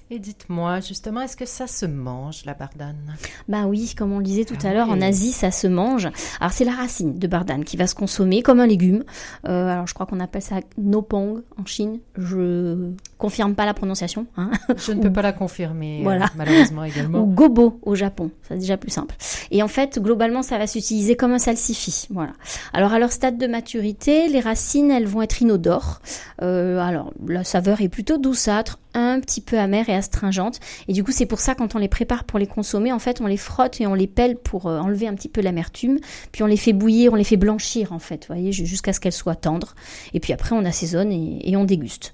Et 0.09 0.21
dites-moi, 0.21 0.79
justement, 0.79 1.21
est-ce 1.21 1.37
que 1.37 1.47
ça 1.47 1.67
se 1.67 1.85
mange, 1.85 2.45
la 2.45 2.55
bardane? 2.55 3.17
Bah 3.49 3.65
oui, 3.67 3.93
comme 3.99 4.13
on 4.13 4.19
le 4.19 4.25
disait 4.25 4.45
tout 4.45 4.57
ah 4.63 4.69
à 4.69 4.73
l'heure, 4.73 4.89
en 4.89 5.01
Asie, 5.01 5.33
ça 5.33 5.51
se 5.51 5.67
mange. 5.67 6.09
Alors, 6.39 6.53
c'est 6.53 6.65
la 6.65 6.75
racine 6.75 7.19
de 7.19 7.27
bardane 7.27 7.65
qui 7.65 7.77
va 7.77 7.89
se 7.89 7.97
consommer 7.97 8.41
comme 8.41 8.61
un 8.61 8.69
légume. 8.69 9.03
Euh, 9.49 9.67
alors, 9.69 9.89
je 9.89 9.95
crois 9.95 10.07
qu'on 10.07 10.21
appelle 10.21 10.43
ça 10.43 10.61
nopong 10.79 11.43
en 11.61 11.67
Chine. 11.67 11.99
Je 12.17 12.93
confirme 13.19 13.57
pas 13.57 13.67
la 13.67 13.75
prononciation. 13.75 14.29
Hein. 14.37 14.53
Je 14.77 14.93
ne 14.93 15.03
peux 15.03 15.13
pas 15.13 15.23
la 15.23 15.33
confirmer, 15.33 16.01
euh, 16.01 16.05
voilà. 16.05 16.27
malheureusement 16.37 16.85
également. 16.85 17.19
Ou 17.23 17.27
gobo 17.27 17.81
au 17.83 17.97
Japon, 17.97 18.31
c'est 18.47 18.59
déjà 18.59 18.77
plus 18.77 18.91
simple. 18.91 19.17
Et 19.51 19.61
en 19.61 19.69
fait, 19.69 19.99
globalement, 19.99 20.43
ça 20.43 20.57
va 20.57 20.69
s'utiliser 20.69 21.17
comme 21.17 21.33
un 21.33 21.41
salsifis. 21.41 22.07
Voilà. 22.11 22.33
Alors, 22.73 22.93
à 22.93 23.01
leur 23.01 23.11
stade 23.11 23.39
de 23.39 23.47
maturité, 23.49 24.29
les 24.29 24.41
racines, 24.41 24.93
elles 24.93 25.07
vont 25.07 25.23
être 25.23 25.43
inodores. 25.43 26.01
Euh, 26.43 26.79
alors, 26.79 27.13
la 27.27 27.43
saveur 27.43 27.81
est 27.81 27.89
plutôt 27.89 28.19
douceâtre, 28.19 28.79
un 28.97 29.21
petit 29.21 29.41
peu 29.41 29.59
amère 29.59 29.89
et 29.89 29.95
astringente. 29.95 30.59
Et 30.89 30.93
du 30.93 31.05
coup, 31.05 31.13
c'est 31.13 31.27
pour 31.27 31.41
ça 31.41 31.55
quand 31.55 31.75
on 31.75 31.79
les 31.79 31.89
prépare 31.89 32.25
pour 32.25 32.39
les 32.39 32.47
consommer, 32.47 32.93
en 32.93 32.99
fait, 32.99 33.21
on 33.21 33.27
les 33.27 33.37
frotte 33.37 33.81
et 33.81 33.87
on 33.87 33.95
les 33.95 34.07
pèle 34.07 34.37
pour 34.37 34.67
euh, 34.67 34.79
enlever 34.79 35.07
un 35.07 35.15
petit 35.15 35.29
peu 35.29 35.41
l'amertume. 35.41 35.99
Puis 36.33 36.43
on 36.43 36.47
les 36.47 36.57
fait 36.57 36.73
bouillir, 36.73 37.13
on 37.13 37.17
les 37.17 37.25
fait 37.25 37.37
blanchir, 37.37 37.93
en 37.93 37.99
fait, 37.99 38.27
voyez, 38.27 38.53
jusqu'à 38.53 38.93
ce 38.93 39.01
qu'elles 39.01 39.13
soient 39.13 39.37
tendres. 39.37 39.75
Et 40.15 40.21
puis 40.21 40.33
après, 40.33 40.55
on 40.55 40.65
assaisonne 40.65 41.13
et, 41.13 41.41
et 41.45 41.57
on 41.57 41.65
déguste. 41.65 42.13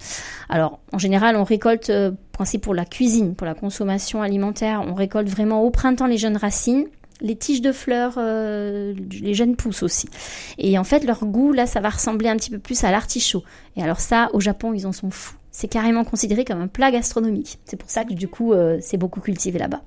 Alors, 0.49 0.81
en 0.93 0.99
général, 0.99 1.37
on 1.37 1.45
récolte, 1.45 1.91
euh, 1.91 2.11
pour 2.61 2.75
la 2.75 2.85
cuisine, 2.85 3.37
pour 3.37 3.47
la 3.47 3.55
consommation 3.55 4.21
alimentaire, 4.21 4.83
on 4.85 4.95
récolte 4.95 5.29
vraiment 5.29 5.63
au 5.63 5.71
printemps 5.71 6.07
les 6.07 6.19
jeunes 6.19 6.37
racines 6.37 6.87
les 7.21 7.37
tiges 7.37 7.63
de 7.63 7.71
fleurs, 7.73 8.15
euh, 8.17 8.95
les 9.21 9.33
jeunes 9.35 9.55
pousses 9.55 9.83
aussi. 9.83 10.09
Et 10.59 10.77
en 10.77 10.83
fait, 10.83 11.05
leur 11.05 11.25
goût, 11.25 11.53
là, 11.53 11.67
ça 11.67 11.79
va 11.79 11.91
ressembler 11.91 12.29
un 12.29 12.37
petit 12.37 12.51
peu 12.51 12.59
plus 12.59 12.83
à 12.85 12.91
l'artichaut. 12.91 13.45
Et 13.77 13.83
alors 13.83 14.01
ça, 14.01 14.29
au 14.33 14.41
Japon, 14.41 14.75
ils 14.75 14.87
en 14.87 14.93
sont 14.93 15.11
fous 15.11 15.37
c'est 15.53 15.69
carrément 15.69 16.05
considéré 16.05 16.45
comme 16.45 16.61
un 16.61 16.67
plat 16.67 16.91
gastronomique. 16.91 17.59
C'est 17.65 17.77
pour 17.77 17.91
ça 17.91 18.05
que 18.05 18.15
du 18.15 18.27
coup, 18.27 18.53
euh, 18.53 18.79
c'est 18.81 18.97
beaucoup 18.97 19.21
cultivé 19.21 19.59
là-bas. 19.59 19.83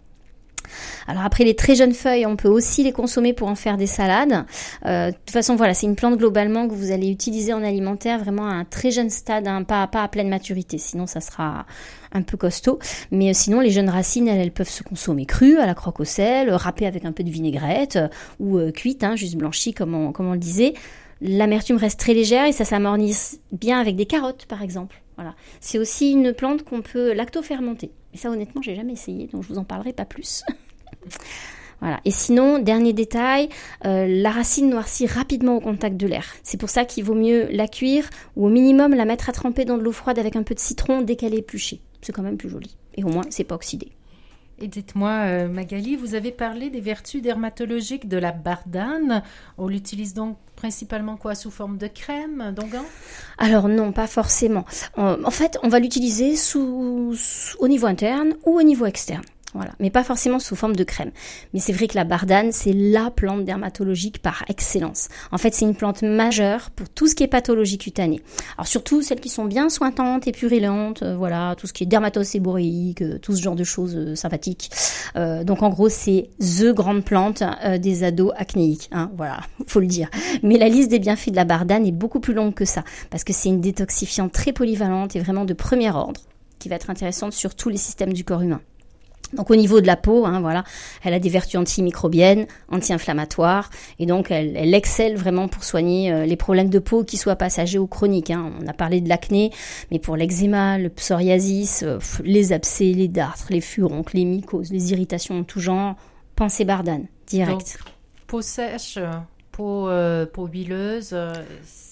Alors 1.08 1.24
après 1.24 1.44
les 1.44 1.56
très 1.56 1.76
jeunes 1.76 1.94
feuilles, 1.94 2.26
on 2.26 2.36
peut 2.36 2.48
aussi 2.48 2.84
les 2.84 2.92
consommer 2.92 3.34
pour 3.34 3.48
en 3.48 3.56
faire 3.56 3.78
des 3.78 3.88
salades. 3.88 4.46
Euh, 4.86 5.12
de 5.12 5.16
toute 5.16 5.32
façon, 5.32 5.56
voilà, 5.56 5.74
c'est 5.74 5.86
une 5.86 5.96
plante 5.96 6.18
globalement 6.18 6.68
que 6.68 6.74
vous 6.74 6.92
allez 6.92 7.10
utiliser 7.10 7.54
en 7.54 7.64
alimentaire 7.64 8.20
vraiment 8.20 8.48
à 8.48 8.54
un 8.54 8.66
très 8.66 8.90
jeune 8.92 9.10
stade, 9.10 9.48
hein, 9.48 9.64
pas, 9.64 9.86
pas 9.88 10.04
à 10.04 10.08
pleine 10.08 10.30
maturité. 10.30 10.78
Sinon, 10.78 11.06
ça 11.06 11.22
sera 11.22 11.66
un 12.12 12.22
peu 12.22 12.38
costaud. 12.38 12.80
Mais 13.12 13.30
euh, 13.30 13.34
sinon, 13.34 13.60
les 13.60 13.72
jeunes 13.72 13.90
racines, 13.90 14.28
elles, 14.28 14.52
peuvent 14.52 14.70
se 14.70 14.84
consommer 14.84 15.26
crues, 15.26 15.58
à 15.58 15.66
la 15.66 15.76
croque 15.76 16.00
au 16.00 16.06
sel, 16.06 16.52
râpées 16.52 16.88
avec 16.88 17.06
un 17.06 17.12
peu 17.12 17.24
de 17.24 17.30
vinaigrette 17.30 18.00
ou 18.40 18.60
cuites, 18.72 19.04
hein, 19.04 19.16
juste 19.16 19.36
blanchies 19.36 19.74
comme 19.74 19.94
on, 19.94 20.12
comme 20.12 20.28
on 20.28 20.34
le 20.34 20.40
disait. 20.40 20.74
L'amertume 21.22 21.78
reste 21.78 22.00
très 22.00 22.14
légère 22.14 22.46
et 22.46 22.52
ça 22.52 22.66
s'amornisse 22.66 23.40
bien 23.52 23.80
avec 23.80 23.96
des 23.96 24.06
carottes, 24.06 24.46
par 24.48 24.62
exemple. 24.62 25.02
Voilà. 25.16 25.36
C'est 25.60 25.80
aussi 25.80 26.12
une 26.12 26.34
plante 26.34 26.64
qu'on 26.64 26.82
peut 26.82 27.14
lacto-fermenter. 27.14 27.92
Et 28.14 28.18
ça, 28.18 28.30
honnêtement, 28.30 28.62
j'ai 28.62 28.76
jamais 28.76 28.94
essayé, 28.94 29.28
donc 29.28 29.44
je 29.44 29.50
vous 29.50 29.58
en 29.58 29.64
parlerai 29.64 29.94
pas 29.94 30.06
plus. 30.06 30.44
voilà. 31.82 32.00
Et 32.06 32.12
sinon, 32.12 32.60
dernier 32.60 32.94
détail, 32.94 33.50
euh, 33.86 34.08
la 34.08 34.32
racine 34.32 34.70
noircit 34.70 35.08
rapidement 35.08 35.56
au 35.56 35.60
contact 35.60 35.98
de 35.98 36.08
l'air. 36.08 36.26
C'est 36.44 36.60
pour 36.60 36.70
ça 36.70 36.86
qu'il 36.86 37.04
vaut 37.04 37.16
mieux 37.16 37.48
la 37.52 37.68
cuire 37.68 38.10
ou 38.36 38.48
au 38.48 38.50
minimum 38.50 38.94
la 38.94 39.06
mettre 39.06 39.30
à 39.30 39.34
tremper 39.34 39.66
dans 39.66 39.78
de 39.78 39.84
l'eau 39.84 39.92
froide 39.92 40.20
avec 40.20 40.36
un 40.36 40.44
peu 40.44 40.56
de 40.56 40.60
citron 40.60 41.02
dès 41.02 41.16
qu'elle 41.16 41.34
est 41.34 41.40
épluchée. 41.40 41.82
C'est 42.02 42.14
quand 42.14 42.24
même 42.24 42.38
plus 42.38 42.50
joli. 42.50 42.78
Et 42.96 43.04
au 43.04 43.10
moins, 43.10 43.24
c'est 43.30 43.44
pas 43.44 43.56
oxydé. 43.56 43.92
Et 44.60 44.68
dites-moi, 44.68 45.10
euh, 45.10 45.48
Magali, 45.50 45.98
vous 45.98 46.16
avez 46.16 46.32
parlé 46.32 46.70
des 46.70 46.80
vertus 46.80 47.22
dermatologiques 47.22 48.08
de 48.08 48.18
la 48.18 48.32
bardane. 48.32 49.22
On 49.58 49.68
l'utilise 49.68 50.14
donc 50.14 50.38
principalement 50.56 51.18
quoi 51.18 51.36
sous 51.36 51.52
forme 51.52 51.78
de 51.78 51.88
crème, 51.88 52.54
d'onguent 52.56 52.86
Alors 53.38 53.68
non, 53.68 53.92
pas 53.92 54.08
forcément. 54.08 54.64
En 54.96 55.32
fait, 55.32 55.58
on 55.62 55.68
va 55.68 55.80
l'utiliser 55.80 56.38
sous, 56.38 57.14
au 57.60 57.68
niveau 57.68 57.88
interne 57.88 58.36
ou 58.46 58.58
au 58.58 58.64
niveau 58.64 58.86
externe. 58.86 59.24
Mais 59.80 59.90
pas 59.90 60.04
forcément 60.04 60.40
sous 60.40 60.56
forme 60.56 60.76
de 60.76 60.84
crème. 60.84 61.12
Mais 61.54 61.60
c'est 61.60 61.74
vrai 61.74 61.88
que 61.88 61.96
la 61.96 62.04
bardane, 62.04 62.52
c'est 62.52 62.74
la 62.74 63.12
plante 63.12 63.46
dermatologique 63.46 64.22
par 64.22 64.44
excellence. 64.48 65.10
En 65.32 65.38
fait, 65.38 65.54
c'est 65.54 65.66
une 65.66 65.76
plante 65.76 66.02
majeure 66.04 66.70
pour 66.72 66.90
tout 66.90 67.08
ce 67.08 67.16
qui 67.16 67.24
est 67.24 67.28
pathologie 67.28 67.78
cutanée. 67.78 68.22
Alors 68.58 68.68
surtout 68.68 69.02
celles 69.02 69.20
qui 69.20 69.30
sont 69.30 69.46
bien 69.46 69.70
sointantes 69.70 70.28
et 70.28 70.32
purulentes, 70.32 71.04
euh, 71.04 71.16
voilà, 71.16 71.56
tout 71.58 71.68
ce 71.68 71.74
qui 71.74 71.84
est 71.84 71.88
dermatose 71.88 72.28
séborréique, 72.28 73.02
euh, 73.02 73.18
tout 73.20 73.36
ce 73.36 73.42
genre 73.42 73.56
de 73.56 73.64
choses 73.64 73.96
euh, 73.96 74.16
sympathiques. 74.16 74.70
donc 75.16 75.64
en 75.64 75.70
gros, 75.70 75.90
c'est 75.90 76.30
the 76.40 76.74
grande 76.74 77.04
plante 77.04 77.44
des 77.80 78.04
ados 78.04 78.34
acnéiques, 78.36 78.90
hein, 78.92 79.12
voilà, 79.16 79.40
faut 79.68 79.80
le 79.80 79.88
dire. 79.88 80.10
Mais 80.44 80.58
la 80.58 80.68
liste 80.68 80.90
des 80.90 81.00
bienfaits 81.00 81.32
de 81.32 81.36
la 81.36 81.46
bardane 81.46 81.86
est 81.86 81.92
beaucoup 81.92 82.20
plus 82.20 82.34
longue 82.34 82.54
que 82.54 82.66
ça, 82.66 82.84
parce 83.10 83.24
que 83.24 83.34
c'est 83.34 83.50
une 83.50 83.62
détoxifiante 83.62 84.32
très 84.32 84.52
polyvalente 84.52 85.16
et 85.16 85.20
vraiment 85.20 85.46
de 85.46 85.54
premier 85.54 85.92
ordre, 85.92 86.22
qui 86.60 86.70
va 86.70 86.76
être 86.76 86.90
intéressante 86.90 87.34
sur 87.34 87.56
tous 87.56 87.70
les 87.70 87.78
systèmes 87.78 88.14
du 88.14 88.24
corps 88.24 88.42
humain. 88.42 88.62
Donc 89.34 89.50
au 89.50 89.56
niveau 89.56 89.82
de 89.82 89.88
la 89.88 89.96
peau, 89.96 90.26
hein, 90.26 90.40
voilà, 90.40 90.64
elle 91.04 91.14
a 91.14 91.20
des 91.20 91.30
vertus 91.30 91.60
antimicrobiennes, 91.60 92.48
anti-inflammatoires, 92.72 93.70
et 94.00 94.06
donc 94.06 94.32
elle, 94.32 94.56
elle, 94.56 94.74
excelle 94.74 95.18
vraiment 95.18 95.48
pour 95.48 95.64
soigner 95.64 96.12
euh, 96.12 96.26
les 96.26 96.36
problèmes 96.36 96.70
de 96.70 96.80
peau, 96.80 97.04
qui 97.04 97.18
soient 97.18 97.36
passagers 97.36 97.80
ou 97.80 97.88
chroniques. 97.88 98.32
Hein. 98.32 98.52
On 98.62 98.68
a 98.68 98.74
parlé 98.74 99.02
de 99.02 99.10
l'acné, 99.10 99.52
mais 99.92 100.00
pour 100.00 100.16
l'eczéma, 100.16 100.78
le 100.78 100.90
psoriasis, 100.90 101.84
euh, 101.84 102.00
les 102.24 102.54
abcès, 102.54 102.92
les 102.94 103.08
dartres, 103.08 103.48
les 103.50 103.62
furoncles, 103.62 104.16
les 104.16 104.26
mycoses, 104.26 104.72
les 104.72 104.92
irritations 104.92 105.40
de 105.40 105.44
tout 105.44 105.60
genre, 105.60 105.96
pensez 106.36 106.66
bardane, 106.66 107.06
direct. 107.28 107.78
Peau 108.28 108.42
sèche, 108.42 109.00
peau, 109.56 109.88
euh, 109.88 110.26
peau 110.26 110.48
huileuse. 110.48 111.12
Euh, 111.14 111.34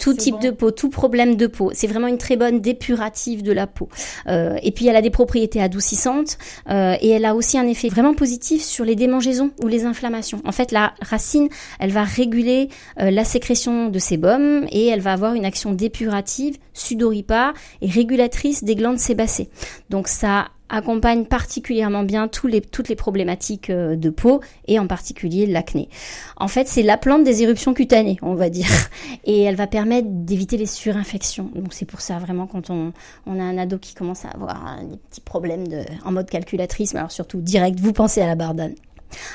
tout 0.04 0.14
type 0.14 0.34
bon. 0.34 0.40
de 0.42 0.50
peau, 0.52 0.72
tout 0.72 0.90
problème 0.90 1.38
de 1.38 1.48
peau. 1.48 1.72
C'est 1.74 1.88
vraiment 1.88 2.08
une 2.08 2.18
très 2.18 2.36
bonne 2.36 2.60
dépurative 2.60 3.42
de 3.42 3.54
la 3.54 3.68
peau. 3.68 3.88
Euh, 4.28 4.58
et 4.62 4.72
puis 4.72 4.88
elle 4.88 4.98
a 4.98 5.02
des 5.02 5.10
propriétés 5.10 5.62
adoucissantes 5.62 6.38
euh, 6.70 6.96
et 7.00 7.10
elle 7.10 7.24
a 7.24 7.36
aussi 7.36 7.58
un 7.58 7.68
effet 7.68 7.88
vraiment 7.88 8.14
positif 8.14 8.62
sur 8.62 8.84
les 8.84 8.96
démangeaisons 8.96 9.52
ou 9.64 9.68
les 9.68 9.86
inflammations. 9.86 10.42
En 10.46 10.52
fait, 10.52 10.74
la 10.74 10.94
racine, 11.02 11.48
elle 11.80 11.92
va 11.92 12.04
réguler 12.04 12.68
euh, 13.00 13.12
la 13.12 13.24
sécrétion 13.24 13.88
de 13.88 14.00
sébum 14.00 14.66
et 14.72 14.88
elle 14.88 15.02
va 15.02 15.14
avoir 15.14 15.36
une 15.36 15.46
action 15.46 15.72
dépurative, 15.72 16.58
sudoripare 16.74 17.54
et 17.82 17.88
régulatrice 17.88 18.66
des 18.66 18.76
glandes 18.76 19.00
sébacées. 19.00 19.50
Donc 19.90 20.10
ça 20.10 20.50
accompagne 20.74 21.26
particulièrement 21.26 22.04
bien 22.04 22.28
toutes 22.28 22.90
les 22.90 22.96
problématiques 22.96 23.70
euh, 23.70 23.96
de 23.96 24.10
peau 24.10 24.42
et 24.68 24.80
en 24.80 24.88
particulier 24.88 25.46
l'acné. 25.46 25.88
En 26.36 26.48
fait, 26.48 26.68
c'est 26.68 26.82
la 26.82 26.98
plante 26.98 27.24
des 27.24 27.44
éruptions 27.44 27.74
cutanées, 27.74 28.18
on 28.24 28.34
va 28.34 28.50
dire, 28.50 28.70
et 29.24 29.44
elle 29.44 29.56
va 29.56 29.68
permettre 29.68 30.08
d'éviter 30.10 30.58
les 30.58 30.66
surinfections. 30.66 31.52
Donc 31.56 31.74
c'est 31.74 31.86
pour 31.86 32.02
ça 32.02 32.18
vraiment 32.18 32.48
quand 32.48 32.72
on, 32.72 32.92
a 33.28 33.44
un 33.44 33.58
ado 33.58 33.78
qui 33.78 33.94
commence 33.94 34.26
à 34.26 34.30
avoir 34.30 34.66
hein, 34.66 34.84
des 34.90 34.98
petits 34.98 35.22
problèmes 35.22 35.68
de, 35.68 35.82
en 36.06 36.12
mode 36.12 36.30
calculatrice, 36.30 36.94
mais 36.94 37.00
alors 37.00 37.12
surtout 37.12 37.40
direct, 37.40 37.80
vous 37.80 37.94
pensez 37.94 38.22
à 38.22 38.28
la 38.28 38.36
bardane. 38.36 38.74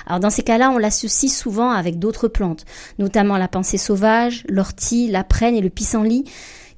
Alors 0.06 0.18
dans 0.18 0.30
ces 0.30 0.42
cas-là, 0.42 0.70
on 0.70 0.78
l'associe 0.78 1.32
souvent 1.32 1.70
avec 1.70 2.00
d'autres 2.00 2.26
plantes, 2.26 2.64
notamment 2.98 3.38
la 3.38 3.46
pensée 3.46 3.78
sauvage, 3.78 4.44
l'ortie, 4.48 5.08
la 5.08 5.22
prenne 5.22 5.54
et 5.54 5.60
le 5.60 5.70
pissenlit 5.70 6.24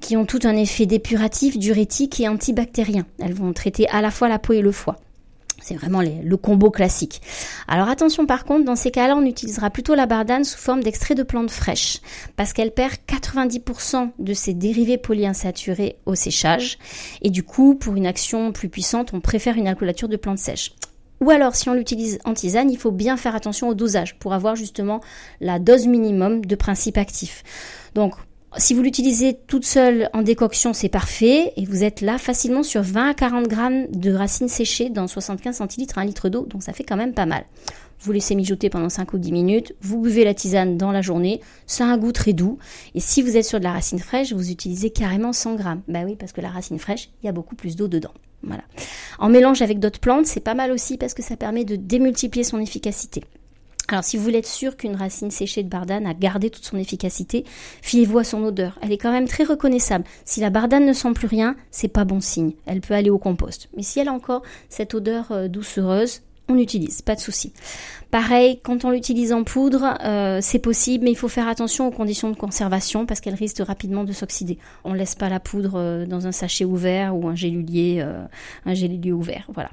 qui 0.01 0.17
ont 0.17 0.25
tout 0.25 0.39
un 0.43 0.55
effet 0.57 0.85
dépuratif, 0.85 1.57
diurétique 1.57 2.19
et 2.19 2.27
antibactérien. 2.27 3.05
Elles 3.19 3.33
vont 3.33 3.53
traiter 3.53 3.87
à 3.89 4.01
la 4.01 4.11
fois 4.11 4.27
la 4.27 4.39
peau 4.39 4.53
et 4.53 4.61
le 4.61 4.71
foie. 4.71 4.97
C'est 5.61 5.75
vraiment 5.75 6.01
le 6.01 6.37
combo 6.37 6.71
classique. 6.71 7.21
Alors 7.67 7.87
attention 7.87 8.25
par 8.25 8.45
contre, 8.45 8.65
dans 8.65 8.75
ces 8.75 8.89
cas-là, 8.89 9.15
on 9.15 9.25
utilisera 9.25 9.69
plutôt 9.69 9.93
la 9.93 10.07
bardane 10.07 10.43
sous 10.43 10.57
forme 10.57 10.81
d'extrait 10.81 11.13
de 11.13 11.23
plantes 11.23 11.51
fraîches, 11.51 11.99
parce 12.35 12.51
qu'elle 12.51 12.71
perd 12.71 12.95
90% 13.07 14.09
de 14.17 14.33
ses 14.33 14.55
dérivés 14.55 14.97
polyinsaturés 14.97 15.97
au 16.07 16.15
séchage, 16.15 16.79
et 17.21 17.29
du 17.29 17.43
coup, 17.43 17.75
pour 17.75 17.95
une 17.95 18.07
action 18.07 18.51
plus 18.51 18.69
puissante, 18.69 19.13
on 19.13 19.21
préfère 19.21 19.55
une 19.55 19.67
alcoolature 19.67 20.09
de 20.09 20.17
plantes 20.17 20.39
sèches. 20.39 20.73
Ou 21.21 21.29
alors, 21.29 21.55
si 21.55 21.69
on 21.69 21.75
l'utilise 21.75 22.17
en 22.25 22.33
tisane, 22.33 22.71
il 22.71 22.77
faut 22.79 22.89
bien 22.89 23.15
faire 23.15 23.35
attention 23.35 23.69
au 23.69 23.75
dosage 23.75 24.17
pour 24.17 24.33
avoir 24.33 24.55
justement 24.55 25.01
la 25.39 25.59
dose 25.59 25.85
minimum 25.85 26.43
de 26.43 26.55
principe 26.55 26.97
actif. 26.97 27.43
Donc, 27.93 28.15
si 28.57 28.73
vous 28.73 28.81
l'utilisez 28.81 29.39
toute 29.47 29.65
seule 29.65 30.09
en 30.13 30.21
décoction, 30.23 30.73
c'est 30.73 30.89
parfait. 30.89 31.53
Et 31.55 31.65
vous 31.65 31.83
êtes 31.83 32.01
là 32.01 32.17
facilement 32.17 32.63
sur 32.63 32.81
20 32.81 33.09
à 33.09 33.13
40 33.13 33.47
grammes 33.47 33.87
de 33.91 34.11
racines 34.11 34.49
séchées 34.49 34.89
dans 34.89 35.07
75 35.07 35.55
centilitres 35.55 35.97
à 35.97 36.01
un 36.01 36.05
litre 36.05 36.29
d'eau. 36.29 36.45
Donc 36.45 36.63
ça 36.63 36.73
fait 36.73 36.83
quand 36.83 36.97
même 36.97 37.13
pas 37.13 37.25
mal. 37.25 37.45
Vous 38.01 38.11
laissez 38.11 38.35
mijoter 38.35 38.69
pendant 38.69 38.89
5 38.89 39.13
ou 39.13 39.19
10 39.19 39.31
minutes. 39.31 39.73
Vous 39.81 40.01
buvez 40.01 40.25
la 40.25 40.33
tisane 40.33 40.75
dans 40.75 40.91
la 40.91 41.01
journée. 41.01 41.39
Ça 41.67 41.85
a 41.85 41.87
un 41.87 41.97
goût 41.97 42.11
très 42.11 42.33
doux. 42.33 42.57
Et 42.95 42.99
si 42.99 43.21
vous 43.21 43.37
êtes 43.37 43.45
sur 43.45 43.59
de 43.59 43.63
la 43.63 43.71
racine 43.71 43.99
fraîche, 43.99 44.33
vous 44.33 44.51
utilisez 44.51 44.89
carrément 44.89 45.33
100 45.33 45.55
grammes. 45.55 45.81
Bah 45.87 46.01
oui, 46.03 46.15
parce 46.15 46.31
que 46.31 46.41
la 46.41 46.49
racine 46.49 46.79
fraîche, 46.79 47.09
il 47.21 47.27
y 47.27 47.29
a 47.29 47.33
beaucoup 47.33 47.55
plus 47.55 47.75
d'eau 47.75 47.87
dedans. 47.87 48.13
Voilà. 48.43 48.63
En 49.19 49.29
mélange 49.29 49.61
avec 49.61 49.79
d'autres 49.79 49.99
plantes, 49.99 50.25
c'est 50.25 50.39
pas 50.39 50.55
mal 50.55 50.71
aussi 50.71 50.97
parce 50.97 51.13
que 51.13 51.21
ça 51.21 51.37
permet 51.37 51.63
de 51.63 51.75
démultiplier 51.75 52.43
son 52.43 52.59
efficacité. 52.59 53.23
Alors 53.91 54.05
si 54.05 54.15
vous 54.15 54.23
voulez 54.23 54.37
être 54.37 54.47
sûr 54.47 54.77
qu'une 54.77 54.95
racine 54.95 55.31
séchée 55.31 55.63
de 55.63 55.69
bardane 55.69 56.05
a 56.05 56.13
gardé 56.13 56.49
toute 56.49 56.63
son 56.63 56.77
efficacité, 56.77 57.43
fiez-vous 57.81 58.19
à 58.19 58.23
son 58.23 58.41
odeur. 58.43 58.79
Elle 58.81 58.93
est 58.93 58.97
quand 58.97 59.11
même 59.11 59.27
très 59.27 59.43
reconnaissable. 59.43 60.05
Si 60.23 60.39
la 60.39 60.49
bardane 60.49 60.85
ne 60.85 60.93
sent 60.93 61.11
plus 61.13 61.27
rien, 61.27 61.57
c'est 61.71 61.89
pas 61.89 62.05
bon 62.05 62.21
signe. 62.21 62.53
Elle 62.65 62.79
peut 62.79 62.93
aller 62.93 63.09
au 63.09 63.17
compost. 63.17 63.67
Mais 63.75 63.83
si 63.83 63.99
elle 63.99 64.07
a 64.07 64.13
encore 64.13 64.43
cette 64.69 64.93
odeur 64.93 65.31
euh, 65.31 65.47
doucereuse, 65.49 66.21
on 66.51 66.57
utilise, 66.57 67.01
pas 67.01 67.15
de 67.15 67.19
souci. 67.19 67.53
Pareil, 68.11 68.59
quand 68.61 68.83
on 68.83 68.91
l'utilise 68.91 69.31
en 69.31 69.43
poudre, 69.43 69.97
euh, 70.03 70.39
c'est 70.41 70.59
possible, 70.59 71.05
mais 71.05 71.11
il 71.11 71.15
faut 71.15 71.29
faire 71.29 71.47
attention 71.47 71.87
aux 71.87 71.91
conditions 71.91 72.29
de 72.29 72.35
conservation 72.35 73.05
parce 73.05 73.21
qu'elle 73.21 73.35
risque 73.35 73.59
rapidement 73.59 74.03
de 74.03 74.11
s'oxyder. 74.11 74.57
On 74.83 74.93
laisse 74.93 75.15
pas 75.15 75.29
la 75.29 75.39
poudre 75.39 75.73
euh, 75.75 76.05
dans 76.05 76.27
un 76.27 76.33
sachet 76.33 76.65
ouvert 76.65 77.15
ou 77.15 77.29
un 77.29 77.35
gélulier, 77.35 78.03
euh, 78.05 79.13
ouvert, 79.13 79.47
voilà. 79.53 79.69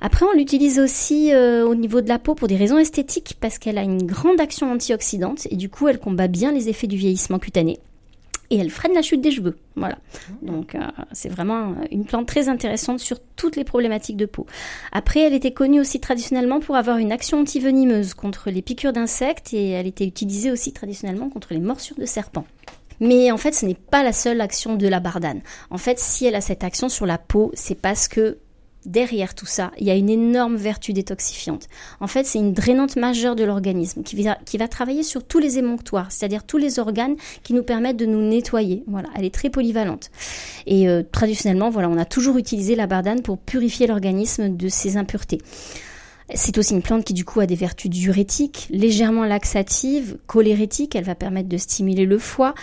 Après, 0.00 0.24
on 0.24 0.36
l'utilise 0.36 0.78
aussi 0.78 1.32
au 1.34 1.74
niveau 1.74 2.00
de 2.00 2.08
la 2.08 2.18
peau 2.18 2.34
pour 2.34 2.48
des 2.48 2.56
raisons 2.56 2.78
esthétiques 2.78 3.36
parce 3.40 3.58
qu'elle 3.58 3.78
a 3.78 3.82
une 3.82 4.04
grande 4.04 4.40
action 4.40 4.70
antioxydante 4.70 5.46
et 5.50 5.56
du 5.56 5.68
coup, 5.68 5.88
elle 5.88 5.98
combat 5.98 6.28
bien 6.28 6.52
les 6.52 6.68
effets 6.68 6.86
du 6.86 6.96
vieillissement 6.96 7.38
cutané 7.38 7.78
et 8.50 8.58
elle 8.58 8.70
freine 8.70 8.94
la 8.94 9.02
chute 9.02 9.20
des 9.20 9.30
cheveux. 9.30 9.56
Voilà. 9.76 9.98
Donc 10.42 10.74
euh, 10.74 10.80
c'est 11.12 11.28
vraiment 11.28 11.74
une 11.90 12.04
plante 12.04 12.26
très 12.26 12.48
intéressante 12.48 13.00
sur 13.00 13.18
toutes 13.36 13.56
les 13.56 13.64
problématiques 13.64 14.16
de 14.16 14.26
peau. 14.26 14.46
Après, 14.92 15.20
elle 15.20 15.34
était 15.34 15.52
connue 15.52 15.80
aussi 15.80 16.00
traditionnellement 16.00 16.60
pour 16.60 16.76
avoir 16.76 16.98
une 16.98 17.12
action 17.12 17.40
antivenimeuse 17.40 18.14
contre 18.14 18.50
les 18.50 18.62
piqûres 18.62 18.92
d'insectes 18.92 19.52
et 19.52 19.70
elle 19.70 19.86
était 19.86 20.06
utilisée 20.06 20.50
aussi 20.50 20.72
traditionnellement 20.72 21.28
contre 21.28 21.52
les 21.52 21.60
morsures 21.60 21.98
de 21.98 22.06
serpents. 22.06 22.46
Mais 23.00 23.30
en 23.32 23.36
fait, 23.36 23.54
ce 23.54 23.66
n'est 23.66 23.74
pas 23.74 24.02
la 24.02 24.12
seule 24.12 24.40
action 24.40 24.76
de 24.76 24.86
la 24.86 25.00
bardane. 25.00 25.40
En 25.70 25.78
fait, 25.78 25.98
si 25.98 26.26
elle 26.26 26.36
a 26.36 26.40
cette 26.40 26.64
action 26.64 26.88
sur 26.88 27.06
la 27.06 27.18
peau, 27.18 27.50
c'est 27.54 27.74
parce 27.74 28.08
que 28.08 28.38
derrière 28.86 29.34
tout 29.34 29.46
ça, 29.46 29.72
il 29.78 29.86
y 29.86 29.90
a 29.90 29.94
une 29.94 30.10
énorme 30.10 30.56
vertu 30.56 30.92
détoxifiante. 30.92 31.68
En 32.00 32.06
fait, 32.06 32.24
c'est 32.24 32.38
une 32.38 32.52
drainante 32.52 32.96
majeure 32.96 33.36
de 33.36 33.44
l'organisme 33.44 34.02
qui 34.02 34.22
va, 34.22 34.68
travailler 34.68 35.02
sur 35.02 35.24
tous 35.24 35.38
les 35.38 35.58
émonctoires, 35.58 36.10
c'est-à-dire 36.10 36.44
tous 36.44 36.58
les 36.58 36.78
organes 36.78 37.16
qui 37.42 37.54
nous 37.54 37.62
permettent 37.62 37.96
de 37.96 38.06
nous 38.06 38.22
nettoyer. 38.22 38.82
Voilà, 38.86 39.08
elle 39.16 39.24
est 39.24 39.34
très 39.34 39.50
polyvalente. 39.50 40.10
Et 40.66 40.88
euh, 40.88 41.02
traditionnellement, 41.02 41.70
voilà, 41.70 41.88
on 41.88 41.98
a 41.98 42.04
toujours 42.04 42.38
utilisé 42.38 42.74
la 42.74 42.86
bardane 42.86 43.22
pour 43.22 43.38
purifier 43.38 43.86
l'organisme 43.86 44.56
de 44.56 44.68
ses 44.68 44.96
impuretés. 44.96 45.38
C'est 46.32 46.56
aussi 46.56 46.72
une 46.72 46.82
plante 46.82 47.04
qui 47.04 47.12
du 47.12 47.24
coup 47.24 47.40
a 47.40 47.46
des 47.46 47.54
vertus 47.54 47.90
diurétiques, 47.90 48.68
légèrement 48.70 49.24
laxatives, 49.24 50.16
cholérétiques, 50.26 50.96
elle 50.96 51.04
va 51.04 51.14
permettre 51.14 51.50
de 51.50 51.58
stimuler 51.58 52.06
le 52.06 52.18
foie, 52.18 52.54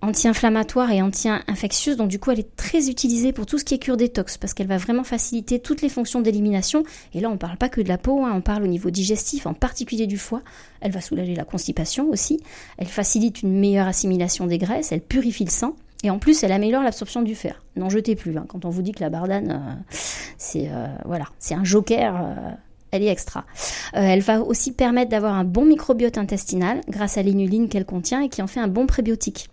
anti-inflammatoire 0.00 0.90
et 0.90 1.02
anti-infectieuse. 1.02 1.96
Donc 1.96 2.08
du 2.08 2.18
coup, 2.18 2.30
elle 2.30 2.40
est 2.40 2.56
très 2.56 2.88
utilisée 2.88 3.32
pour 3.32 3.46
tout 3.46 3.58
ce 3.58 3.64
qui 3.64 3.74
est 3.74 3.78
cure 3.78 3.96
détox 3.96 4.38
parce 4.38 4.54
qu'elle 4.54 4.66
va 4.66 4.78
vraiment 4.78 5.04
faciliter 5.04 5.58
toutes 5.58 5.82
les 5.82 5.88
fonctions 5.88 6.20
d'élimination. 6.20 6.84
Et 7.14 7.20
là, 7.20 7.30
on 7.30 7.36
parle 7.36 7.56
pas 7.56 7.68
que 7.68 7.80
de 7.80 7.88
la 7.88 7.98
peau, 7.98 8.24
hein, 8.24 8.32
on 8.34 8.40
parle 8.40 8.62
au 8.62 8.66
niveau 8.66 8.90
digestif, 8.90 9.46
en 9.46 9.54
particulier 9.54 10.06
du 10.06 10.18
foie. 10.18 10.42
Elle 10.80 10.92
va 10.92 11.00
soulager 11.00 11.34
la 11.34 11.44
constipation 11.44 12.08
aussi. 12.10 12.40
Elle 12.78 12.86
facilite 12.86 13.42
une 13.42 13.58
meilleure 13.58 13.88
assimilation 13.88 14.46
des 14.46 14.58
graisses. 14.58 14.92
Elle 14.92 15.02
purifie 15.02 15.44
le 15.44 15.50
sang. 15.50 15.74
Et 16.04 16.10
en 16.10 16.20
plus, 16.20 16.44
elle 16.44 16.52
améliore 16.52 16.84
l'absorption 16.84 17.22
du 17.22 17.34
fer. 17.34 17.60
N'en 17.74 17.88
jetez 17.88 18.14
plus. 18.14 18.36
Hein. 18.36 18.46
Quand 18.48 18.64
on 18.64 18.70
vous 18.70 18.82
dit 18.82 18.92
que 18.92 19.00
la 19.00 19.10
bardane, 19.10 19.50
euh, 19.50 19.94
c'est 20.36 20.68
euh, 20.70 20.86
voilà, 21.04 21.24
c'est 21.40 21.54
un 21.54 21.64
joker. 21.64 22.14
Euh, 22.16 22.50
elle 22.90 23.02
est 23.02 23.08
extra. 23.08 23.44
Euh, 23.94 24.00
elle 24.00 24.20
va 24.20 24.40
aussi 24.40 24.72
permettre 24.72 25.10
d'avoir 25.10 25.34
un 25.34 25.44
bon 25.44 25.64
microbiote 25.64 26.18
intestinal 26.18 26.80
grâce 26.88 27.18
à 27.18 27.22
l'inuline 27.22 27.68
qu'elle 27.68 27.84
contient 27.84 28.22
et 28.22 28.28
qui 28.28 28.42
en 28.42 28.46
fait 28.46 28.60
un 28.60 28.68
bon 28.68 28.86
prébiotique. 28.86 29.50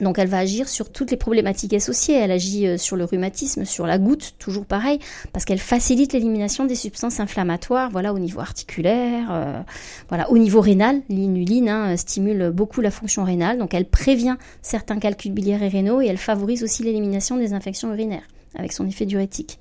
Donc 0.00 0.18
elle 0.18 0.28
va 0.28 0.38
agir 0.38 0.68
sur 0.68 0.90
toutes 0.90 1.10
les 1.10 1.16
problématiques 1.16 1.72
associées. 1.72 2.14
Elle 2.14 2.30
agit 2.30 2.66
euh, 2.66 2.78
sur 2.78 2.96
le 2.96 3.04
rhumatisme, 3.04 3.64
sur 3.64 3.86
la 3.86 3.98
goutte, 3.98 4.34
toujours 4.38 4.66
pareil, 4.66 4.98
parce 5.32 5.44
qu'elle 5.44 5.58
facilite 5.58 6.12
l'élimination 6.12 6.64
des 6.64 6.74
substances 6.74 7.20
inflammatoires, 7.20 7.90
voilà, 7.90 8.12
au 8.12 8.18
niveau 8.18 8.40
articulaire, 8.40 9.28
euh, 9.30 9.60
voilà, 10.08 10.30
au 10.30 10.38
niveau 10.38 10.60
rénal. 10.60 11.02
L'inuline 11.08 11.68
hein, 11.68 11.96
stimule 11.96 12.50
beaucoup 12.50 12.80
la 12.80 12.90
fonction 12.90 13.24
rénale, 13.24 13.58
donc 13.58 13.74
elle 13.74 13.86
prévient 13.86 14.36
certains 14.62 14.98
calculs 14.98 15.32
biliaires 15.32 15.62
et 15.62 15.68
rénaux 15.68 16.00
et 16.00 16.06
elle 16.06 16.18
favorise 16.18 16.64
aussi 16.64 16.82
l'élimination 16.82 17.36
des 17.36 17.52
infections 17.52 17.90
urinaires 17.92 18.26
avec 18.56 18.72
son 18.72 18.86
effet 18.86 19.06
diurétique. 19.06 19.58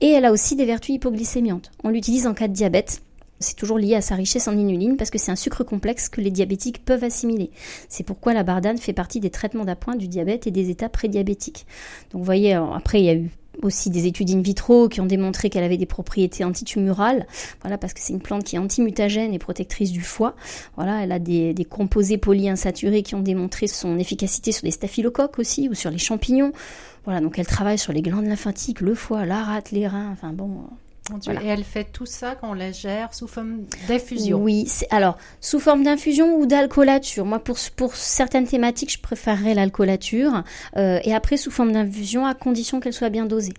Et 0.00 0.08
elle 0.08 0.24
a 0.24 0.32
aussi 0.32 0.56
des 0.56 0.64
vertus 0.64 0.94
hypoglycémiantes. 0.94 1.70
On 1.84 1.90
l'utilise 1.90 2.26
en 2.26 2.34
cas 2.34 2.48
de 2.48 2.52
diabète 2.52 3.02
c'est 3.42 3.54
toujours 3.54 3.78
lié 3.78 3.94
à 3.94 4.00
sa 4.00 4.14
richesse 4.14 4.48
en 4.48 4.56
inuline 4.56 4.96
parce 4.96 5.10
que 5.10 5.18
c'est 5.18 5.30
un 5.30 5.36
sucre 5.36 5.64
complexe 5.64 6.08
que 6.08 6.20
les 6.20 6.30
diabétiques 6.30 6.84
peuvent 6.84 7.04
assimiler. 7.04 7.50
C'est 7.88 8.04
pourquoi 8.04 8.34
la 8.34 8.42
bardane 8.42 8.78
fait 8.78 8.92
partie 8.92 9.20
des 9.20 9.30
traitements 9.30 9.64
d'appoint 9.64 9.96
du 9.96 10.08
diabète 10.08 10.46
et 10.46 10.50
des 10.50 10.70
états 10.70 10.88
prédiabétiques. 10.88 11.66
Donc 12.10 12.20
vous 12.20 12.24
voyez, 12.24 12.54
après 12.54 13.00
il 13.00 13.04
y 13.04 13.10
a 13.10 13.14
eu 13.14 13.30
aussi 13.62 13.90
des 13.90 14.06
études 14.06 14.30
in 14.30 14.40
vitro 14.40 14.88
qui 14.88 15.00
ont 15.00 15.06
démontré 15.06 15.50
qu'elle 15.50 15.64
avait 15.64 15.76
des 15.76 15.86
propriétés 15.86 16.44
antitumorales, 16.44 17.26
voilà, 17.60 17.78
parce 17.78 17.92
que 17.92 18.00
c'est 18.00 18.12
une 18.12 18.20
plante 18.20 18.44
qui 18.44 18.56
est 18.56 18.58
antimutagène 18.58 19.34
et 19.34 19.38
protectrice 19.38 19.92
du 19.92 20.00
foie. 20.00 20.34
Voilà, 20.76 21.02
elle 21.02 21.12
a 21.12 21.18
des, 21.18 21.54
composés 21.68 22.18
polyinsaturés 22.18 23.02
qui 23.02 23.14
ont 23.14 23.20
démontré 23.20 23.66
son 23.66 23.98
efficacité 23.98 24.52
sur 24.52 24.62
des 24.62 24.70
staphylocoques 24.70 25.38
aussi 25.38 25.68
ou 25.68 25.74
sur 25.74 25.90
les 25.90 25.98
champignons. 25.98 26.52
Voilà, 27.04 27.20
donc 27.20 27.38
elle 27.38 27.46
travaille 27.46 27.78
sur 27.78 27.92
les 27.92 28.02
glandes 28.02 28.26
lymphatiques, 28.26 28.80
le 28.80 28.94
foie, 28.94 29.26
la 29.26 29.42
rate, 29.42 29.70
les 29.70 29.86
reins, 29.86 30.10
enfin 30.12 30.32
bon, 30.32 30.64
voilà. 31.24 31.42
Et 31.42 31.46
elle 31.46 31.64
fait 31.64 31.84
tout 31.84 32.06
ça 32.06 32.34
quand 32.34 32.50
on 32.50 32.54
la 32.54 32.72
gère 32.72 33.14
sous 33.14 33.26
forme 33.26 33.64
d'infusion. 33.88 34.38
Oui, 34.38 34.66
alors 34.90 35.16
sous 35.40 35.60
forme 35.60 35.82
d'infusion 35.82 36.36
ou 36.36 36.46
d'alcoolature. 36.46 37.24
Moi, 37.24 37.38
pour, 37.38 37.56
pour 37.76 37.96
certaines 37.96 38.46
thématiques, 38.46 38.92
je 38.92 38.98
préférerais 38.98 39.54
l'alcoolature. 39.54 40.44
Euh, 40.76 41.00
et 41.04 41.14
après, 41.14 41.36
sous 41.36 41.50
forme 41.50 41.72
d'infusion, 41.72 42.26
à 42.26 42.34
condition 42.34 42.80
qu'elle 42.80 42.92
soit 42.92 43.10
bien 43.10 43.26
dosée. 43.26 43.54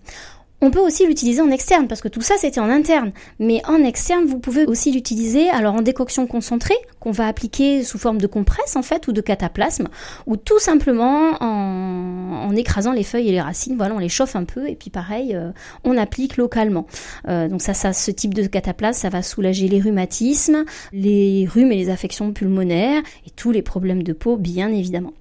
On 0.65 0.71
peut 0.71 0.79
aussi 0.79 1.05
l'utiliser 1.05 1.41
en 1.41 1.51
externe, 1.51 1.89
parce 1.89 1.99
que 1.99 2.07
tout 2.07 2.21
ça 2.21 2.35
c'était 2.37 2.61
en 2.61 2.69
interne. 2.69 3.11
Mais 3.37 3.61
en 3.67 3.83
externe, 3.83 4.23
vous 4.23 4.39
pouvez 4.39 4.65
aussi 4.65 4.93
l'utiliser 4.93 5.49
alors 5.49 5.75
en 5.75 5.81
décoction 5.81 6.25
concentrée, 6.25 6.77
qu'on 7.01 7.11
va 7.11 7.27
appliquer 7.27 7.83
sous 7.83 7.97
forme 7.97 8.17
de 8.17 8.27
compresse 8.27 8.77
en 8.77 8.81
fait, 8.81 9.09
ou 9.09 9.11
de 9.11 9.19
cataplasme, 9.19 9.89
ou 10.25 10.37
tout 10.37 10.59
simplement 10.59 11.33
en, 11.41 12.55
écrasant 12.55 12.93
les 12.93 13.03
feuilles 13.03 13.27
et 13.27 13.33
les 13.33 13.41
racines. 13.41 13.75
Voilà, 13.75 13.93
on 13.93 13.99
les 13.99 14.07
chauffe 14.07 14.37
un 14.37 14.45
peu, 14.45 14.69
et 14.69 14.75
puis 14.75 14.89
pareil, 14.89 15.35
euh, 15.35 15.51
on 15.83 15.97
applique 15.97 16.37
localement. 16.37 16.87
Euh, 17.27 17.49
donc 17.49 17.61
ça, 17.61 17.73
ça, 17.73 17.91
ce 17.91 18.11
type 18.11 18.33
de 18.33 18.47
cataplasme, 18.47 19.01
ça 19.01 19.09
va 19.09 19.21
soulager 19.21 19.67
les 19.67 19.81
rhumatismes, 19.81 20.63
les 20.93 21.45
rhumes 21.45 21.73
et 21.73 21.77
les 21.77 21.89
affections 21.89 22.31
pulmonaires, 22.31 23.03
et 23.27 23.31
tous 23.31 23.51
les 23.51 23.63
problèmes 23.63 24.03
de 24.03 24.13
peau, 24.13 24.37
bien 24.37 24.71
évidemment. 24.71 25.11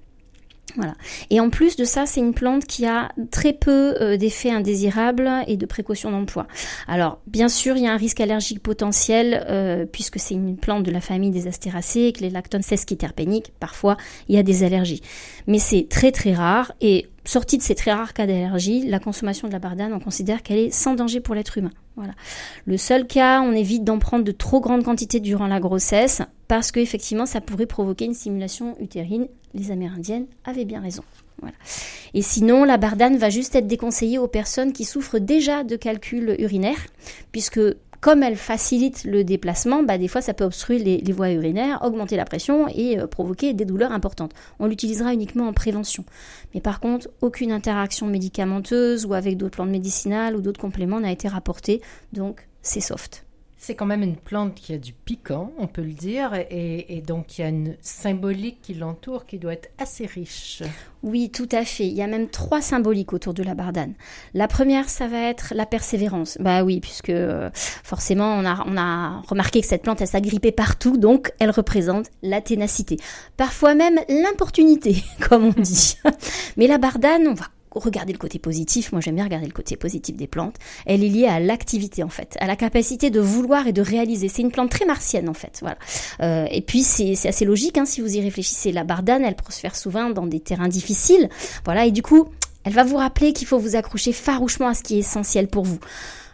Voilà. 0.75 0.95
Et 1.29 1.39
en 1.39 1.49
plus 1.49 1.75
de 1.75 1.83
ça, 1.83 2.05
c'est 2.05 2.19
une 2.19 2.33
plante 2.33 2.65
qui 2.65 2.85
a 2.85 3.09
très 3.31 3.53
peu 3.53 3.95
euh, 4.01 4.17
d'effets 4.17 4.49
indésirables 4.49 5.29
et 5.47 5.57
de 5.57 5.65
précautions 5.65 6.11
d'emploi. 6.11 6.47
Alors, 6.87 7.19
bien 7.27 7.47
sûr, 7.47 7.77
il 7.77 7.83
y 7.83 7.87
a 7.87 7.93
un 7.93 7.97
risque 7.97 8.19
allergique 8.19 8.61
potentiel 8.61 9.45
euh, 9.47 9.85
puisque 9.85 10.19
c'est 10.19 10.33
une 10.33 10.57
plante 10.57 10.83
de 10.83 10.91
la 10.91 11.01
famille 11.01 11.31
des 11.31 11.47
astéracées 11.47 12.01
et 12.01 12.13
que 12.13 12.21
les 12.21 12.29
lactones 12.29 12.63
sesquiterpéniques, 12.63 13.53
parfois, 13.59 13.97
il 14.27 14.35
y 14.35 14.39
a 14.39 14.43
des 14.43 14.63
allergies. 14.63 15.01
Mais 15.47 15.59
c'est 15.59 15.87
très 15.89 16.11
très 16.11 16.33
rare 16.33 16.73
et 16.81 17.07
sortie 17.25 17.57
de 17.57 17.63
ces 17.63 17.75
très 17.75 17.91
rares 17.91 18.13
cas 18.13 18.27
d'allergie, 18.27 18.85
la 18.87 18.99
consommation 18.99 19.47
de 19.47 19.53
la 19.53 19.59
bardane, 19.59 19.93
on 19.93 19.99
considère 19.99 20.43
qu'elle 20.43 20.59
est 20.59 20.71
sans 20.71 20.95
danger 20.95 21.19
pour 21.19 21.35
l'être 21.35 21.57
humain. 21.57 21.71
Le 22.65 22.77
seul 22.77 23.07
cas, 23.07 23.41
on 23.41 23.53
évite 23.53 23.83
d'en 23.83 23.99
prendre 23.99 24.23
de 24.23 24.31
trop 24.31 24.59
grandes 24.59 24.83
quantités 24.83 25.19
durant 25.19 25.47
la 25.47 25.59
grossesse 25.59 26.21
parce 26.47 26.71
qu'effectivement, 26.71 27.25
ça 27.25 27.41
pourrait 27.41 27.65
provoquer 27.65 28.05
une 28.05 28.13
stimulation 28.13 28.75
utérine. 28.79 29.27
Les 29.53 29.71
Amérindiennes 29.71 30.27
avaient 30.43 30.65
bien 30.65 30.81
raison. 30.81 31.03
Et 32.13 32.21
sinon, 32.21 32.63
la 32.63 32.77
bardane 32.77 33.17
va 33.17 33.29
juste 33.29 33.55
être 33.55 33.67
déconseillée 33.67 34.17
aux 34.17 34.27
personnes 34.27 34.73
qui 34.73 34.85
souffrent 34.85 35.19
déjà 35.19 35.63
de 35.63 35.75
calculs 35.75 36.35
urinaires, 36.39 36.85
puisque 37.31 37.59
comme 38.03 38.21
elle 38.21 38.35
facilite 38.35 39.05
le 39.05 39.23
déplacement, 39.23 39.81
bah, 39.81 39.97
des 39.97 40.09
fois 40.09 40.21
ça 40.21 40.33
peut 40.33 40.43
obstruer 40.43 40.77
les, 40.77 41.13
voies 41.13 41.31
urinaires, 41.31 41.79
augmenter 41.83 42.17
la 42.17 42.25
pression 42.25 42.67
et 42.67 42.99
euh, 42.99 43.07
provoquer 43.07 43.53
des 43.53 43.63
douleurs 43.63 43.93
importantes. 43.93 44.33
On 44.59 44.67
l'utilisera 44.67 45.13
uniquement 45.13 45.47
en 45.47 45.53
prévention. 45.53 46.03
Mais 46.53 46.59
par 46.59 46.81
contre, 46.81 47.07
aucune 47.21 47.53
interaction 47.53 48.05
médicamenteuse 48.05 49.05
ou 49.05 49.13
avec 49.13 49.37
d'autres 49.37 49.55
plantes 49.55 49.69
médicinales 49.69 50.35
ou 50.35 50.41
d'autres 50.41 50.59
compléments 50.59 50.99
n'a 50.99 51.13
été 51.13 51.29
rapportée, 51.29 51.81
donc 52.11 52.45
c'est 52.61 52.81
soft. 52.81 53.23
C'est 53.65 53.75
quand 53.75 53.85
même 53.85 54.03
une 54.03 54.17
plante 54.17 54.55
qui 54.55 54.73
a 54.73 54.77
du 54.77 54.91
piquant, 54.91 55.53
on 55.57 55.67
peut 55.67 55.83
le 55.83 55.93
dire, 55.93 56.33
et, 56.49 57.01
donc 57.07 57.37
il 57.37 57.41
y 57.43 57.45
a 57.45 57.47
une 57.47 57.77
symbolique 57.79 58.57
qui 58.61 58.73
l'entoure 58.73 59.25
qui 59.25 59.39
doit 59.39 59.53
être 59.53 59.69
assez 59.77 60.05
riche. 60.05 60.63
Oui, 61.01 61.29
tout 61.29 61.47
à 61.49 61.63
fait. 61.63 61.87
Il 61.87 61.93
y 61.93 62.01
a 62.01 62.07
même 62.07 62.27
trois 62.27 62.59
symboliques 62.61 63.13
autour 63.13 63.33
de 63.33 63.41
la 63.41 63.55
bardane. 63.55 63.93
La 64.33 64.49
première, 64.49 64.89
ça 64.89 65.07
va 65.07 65.29
être 65.29 65.53
la 65.55 65.65
persévérance. 65.65 66.37
Bah 66.41 66.65
oui, 66.65 66.81
puisque 66.81 67.09
euh, 67.09 67.49
forcément, 67.53 68.35
on 68.35 68.45
a, 68.45 68.65
on 68.67 68.75
a 68.75 69.21
remarqué 69.29 69.61
que 69.61 69.67
cette 69.67 69.83
plante, 69.83 70.01
elle 70.01 70.07
s'agrippait 70.07 70.51
partout, 70.51 70.97
donc 70.97 71.31
elle 71.39 71.51
représente 71.51 72.07
la 72.21 72.41
ténacité. 72.41 72.97
Parfois 73.37 73.75
même 73.75 73.97
l'importunité, 74.09 75.05
comme 75.29 75.45
on 75.45 75.61
dit. 75.61 75.95
Mais 76.57 76.67
la 76.67 76.79
bardane, 76.79 77.29
on 77.29 77.33
va 77.33 77.45
regarder 77.75 78.13
le 78.13 78.19
côté 78.19 78.39
positif, 78.39 78.91
moi 78.91 79.01
j'aime 79.01 79.15
bien 79.15 79.23
regarder 79.23 79.47
le 79.47 79.53
côté 79.53 79.75
positif 79.75 80.15
des 80.15 80.27
plantes, 80.27 80.55
elle 80.85 81.03
est 81.03 81.09
liée 81.09 81.27
à 81.27 81.39
l'activité 81.39 82.03
en 82.03 82.09
fait, 82.09 82.35
à 82.39 82.47
la 82.47 82.55
capacité 82.55 83.09
de 83.09 83.19
vouloir 83.19 83.67
et 83.67 83.73
de 83.73 83.81
réaliser. 83.81 84.29
C'est 84.29 84.41
une 84.41 84.51
plante 84.51 84.71
très 84.71 84.85
martienne 84.85 85.29
en 85.29 85.33
fait, 85.33 85.59
voilà. 85.61 85.77
Euh, 86.21 86.47
et 86.51 86.61
puis 86.61 86.83
c'est 86.83 87.27
assez 87.27 87.45
logique 87.45 87.77
hein, 87.77 87.85
si 87.85 88.01
vous 88.01 88.15
y 88.15 88.21
réfléchissez. 88.21 88.71
La 88.71 88.83
bardane, 88.83 89.23
elle 89.25 89.35
prospère 89.35 89.75
souvent 89.75 90.09
dans 90.09 90.27
des 90.27 90.39
terrains 90.39 90.67
difficiles, 90.67 91.29
voilà. 91.65 91.85
Et 91.85 91.91
du 91.91 92.01
coup, 92.01 92.27
elle 92.63 92.73
va 92.73 92.83
vous 92.83 92.97
rappeler 92.97 93.33
qu'il 93.33 93.47
faut 93.47 93.59
vous 93.59 93.75
accrocher 93.75 94.13
farouchement 94.13 94.67
à 94.67 94.73
ce 94.73 94.83
qui 94.83 94.95
est 94.95 94.99
essentiel 94.99 95.47
pour 95.47 95.65
vous. 95.65 95.79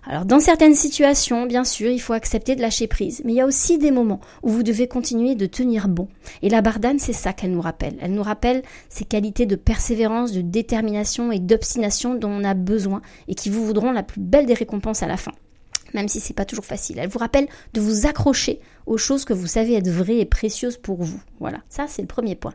Alors 0.08 0.26
dans 0.26 0.40
certaines 0.40 0.76
situations, 0.76 1.46
bien 1.46 1.64
sûr, 1.64 1.90
il 1.90 2.00
faut 2.00 2.14
accepter 2.14 2.56
de 2.56 2.62
lâcher 2.62 2.88
prise, 2.88 3.22
mais 3.26 3.34
il 3.34 3.36
y 3.36 3.42
a 3.42 3.46
aussi 3.46 3.78
des 3.78 3.92
moments 3.92 4.22
où 4.44 4.50
vous 4.50 4.64
devez 4.64 4.88
continuer 4.88 5.36
de 5.36 5.46
tenir 5.46 5.88
bon. 5.88 6.08
Et 6.42 6.50
la 6.50 6.62
bardane, 6.62 7.00
c'est 7.00 7.14
ça 7.14 7.34
qu'elle 7.34 7.52
nous 7.52 7.62
rappelle. 7.62 7.98
Elle 8.02 8.14
nous 8.14 8.24
rappelle 8.24 8.64
ces 8.90 9.06
qualités 9.06 9.46
de 9.46 9.56
persévérance, 9.56 10.32
de 10.32 10.42
détermination 10.42 11.32
et 11.32 11.40
d'obstination 11.40 12.16
dont 12.16 12.32
on 12.32 12.44
a 12.44 12.54
besoin 12.54 13.02
et 13.28 13.36
qui 13.36 13.50
vous 13.50 13.66
voudront 13.66 13.92
la 13.92 14.04
plus 14.04 14.22
belle 14.22 14.46
des 14.46 14.54
récompenses 14.54 15.04
à 15.04 15.08
la 15.08 15.18
fin 15.18 15.32
même 15.94 16.08
si 16.08 16.20
c'est 16.20 16.36
pas 16.36 16.46
toujours 16.46 16.66
facile. 16.66 17.00
Elle 17.00 17.10
vous 17.10 17.18
rappelle 17.18 17.48
de 17.74 17.82
vous 17.82 18.06
accrocher 18.06 18.60
aux 18.86 18.98
choses 18.98 19.26
que 19.26 19.34
vous 19.34 19.48
savez 19.48 19.74
être 19.74 19.90
vraies 19.90 20.20
et 20.20 20.26
précieuses 20.26 20.78
pour 20.78 21.02
vous. 21.02 21.20
Voilà, 21.40 21.62
ça 21.68 21.86
c'est 21.88 22.04
le 22.04 22.08
premier 22.08 22.36
point. 22.36 22.54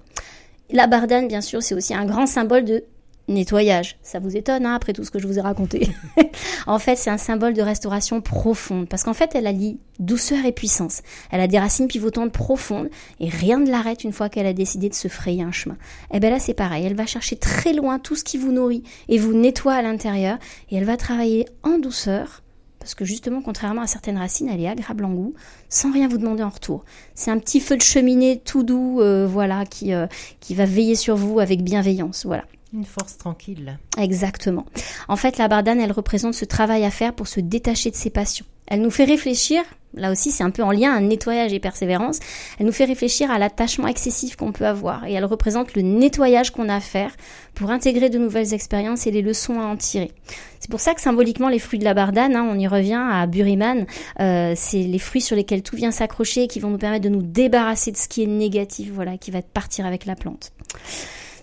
La 0.70 0.86
bardane, 0.86 1.28
bien 1.28 1.40
sûr, 1.40 1.62
c'est 1.62 1.74
aussi 1.74 1.94
un 1.94 2.06
grand 2.06 2.26
symbole 2.26 2.64
de 2.64 2.84
nettoyage. 3.28 3.96
Ça 4.02 4.18
vous 4.18 4.36
étonne, 4.36 4.66
hein, 4.66 4.74
après 4.74 4.92
tout 4.92 5.04
ce 5.04 5.10
que 5.10 5.18
je 5.18 5.26
vous 5.26 5.38
ai 5.38 5.40
raconté. 5.40 5.88
en 6.66 6.78
fait, 6.78 6.96
c'est 6.96 7.10
un 7.10 7.18
symbole 7.18 7.54
de 7.54 7.62
restauration 7.62 8.20
profonde, 8.20 8.88
parce 8.88 9.02
qu'en 9.02 9.14
fait, 9.14 9.34
elle 9.34 9.46
allie 9.46 9.78
douceur 9.98 10.44
et 10.44 10.52
puissance. 10.52 11.02
Elle 11.30 11.40
a 11.40 11.46
des 11.46 11.58
racines 11.58 11.86
pivotantes 11.86 12.32
profondes, 12.32 12.90
et 13.20 13.28
rien 13.28 13.58
ne 13.58 13.70
l'arrête 13.70 14.04
une 14.04 14.12
fois 14.12 14.28
qu'elle 14.28 14.46
a 14.46 14.52
décidé 14.52 14.88
de 14.88 14.94
se 14.94 15.08
frayer 15.08 15.42
un 15.42 15.52
chemin. 15.52 15.76
Et 16.10 16.16
eh 16.16 16.20
bien 16.20 16.30
là, 16.30 16.38
c'est 16.38 16.54
pareil, 16.54 16.84
elle 16.84 16.96
va 16.96 17.06
chercher 17.06 17.36
très 17.36 17.72
loin 17.72 17.98
tout 17.98 18.16
ce 18.16 18.24
qui 18.24 18.38
vous 18.38 18.52
nourrit 18.52 18.82
et 19.08 19.18
vous 19.18 19.32
nettoie 19.32 19.74
à 19.74 19.82
l'intérieur, 19.82 20.38
et 20.70 20.76
elle 20.76 20.84
va 20.84 20.96
travailler 20.96 21.46
en 21.62 21.78
douceur, 21.78 22.42
parce 22.78 22.94
que 22.94 23.06
justement, 23.06 23.40
contrairement 23.40 23.80
à 23.80 23.86
certaines 23.86 24.18
racines, 24.18 24.50
elle 24.52 24.60
est 24.60 24.68
agréable 24.68 25.06
en 25.06 25.12
goût, 25.14 25.34
sans 25.70 25.90
rien 25.90 26.06
vous 26.06 26.18
demander 26.18 26.42
en 26.42 26.50
retour. 26.50 26.84
C'est 27.14 27.30
un 27.30 27.38
petit 27.38 27.60
feu 27.60 27.78
de 27.78 27.82
cheminée 27.82 28.42
tout 28.44 28.62
doux, 28.62 29.00
euh, 29.00 29.26
voilà, 29.26 29.64
qui, 29.64 29.94
euh, 29.94 30.06
qui 30.40 30.54
va 30.54 30.66
veiller 30.66 30.94
sur 30.94 31.16
vous 31.16 31.40
avec 31.40 31.62
bienveillance, 31.62 32.26
voilà. 32.26 32.44
Une 32.74 32.84
force 32.84 33.16
tranquille. 33.16 33.78
Exactement. 33.98 34.66
En 35.06 35.14
fait, 35.14 35.38
la 35.38 35.46
bardane, 35.46 35.80
elle 35.80 35.92
représente 35.92 36.34
ce 36.34 36.44
travail 36.44 36.84
à 36.84 36.90
faire 36.90 37.14
pour 37.14 37.28
se 37.28 37.38
détacher 37.38 37.92
de 37.92 37.94
ses 37.94 38.10
passions. 38.10 38.46
Elle 38.66 38.80
nous 38.80 38.90
fait 38.90 39.04
réfléchir, 39.04 39.62
là 39.92 40.10
aussi 40.10 40.30
c'est 40.30 40.42
un 40.42 40.50
peu 40.50 40.62
en 40.62 40.72
lien 40.72 40.92
à 40.92 40.98
nettoyage 40.98 41.52
et 41.52 41.60
persévérance, 41.60 42.18
elle 42.58 42.64
nous 42.64 42.72
fait 42.72 42.86
réfléchir 42.86 43.30
à 43.30 43.38
l'attachement 43.38 43.86
excessif 43.86 44.36
qu'on 44.36 44.52
peut 44.52 44.66
avoir 44.66 45.04
et 45.04 45.12
elle 45.12 45.26
représente 45.26 45.74
le 45.74 45.82
nettoyage 45.82 46.50
qu'on 46.50 46.70
a 46.70 46.76
à 46.76 46.80
faire 46.80 47.14
pour 47.54 47.70
intégrer 47.70 48.08
de 48.08 48.18
nouvelles 48.18 48.54
expériences 48.54 49.06
et 49.06 49.10
les 49.10 49.20
leçons 49.20 49.60
à 49.60 49.64
en 49.64 49.76
tirer. 49.76 50.12
C'est 50.60 50.70
pour 50.70 50.80
ça 50.80 50.94
que 50.94 51.02
symboliquement 51.02 51.50
les 51.50 51.58
fruits 51.58 51.78
de 51.78 51.84
la 51.84 51.92
bardane, 51.92 52.34
hein, 52.34 52.48
on 52.50 52.58
y 52.58 52.66
revient 52.66 53.02
à 53.12 53.26
Buriman, 53.26 53.86
euh, 54.20 54.54
c'est 54.56 54.82
les 54.82 54.98
fruits 54.98 55.20
sur 55.20 55.36
lesquels 55.36 55.62
tout 55.62 55.76
vient 55.76 55.90
s'accrocher 55.90 56.48
qui 56.48 56.58
vont 56.58 56.70
nous 56.70 56.78
permettre 56.78 57.04
de 57.04 57.10
nous 57.10 57.22
débarrasser 57.22 57.92
de 57.92 57.98
ce 57.98 58.08
qui 58.08 58.22
est 58.22 58.26
négatif, 58.26 58.90
voilà, 58.92 59.18
qui 59.18 59.30
va 59.30 59.42
partir 59.42 59.84
avec 59.84 60.06
la 60.06 60.16
plante. 60.16 60.52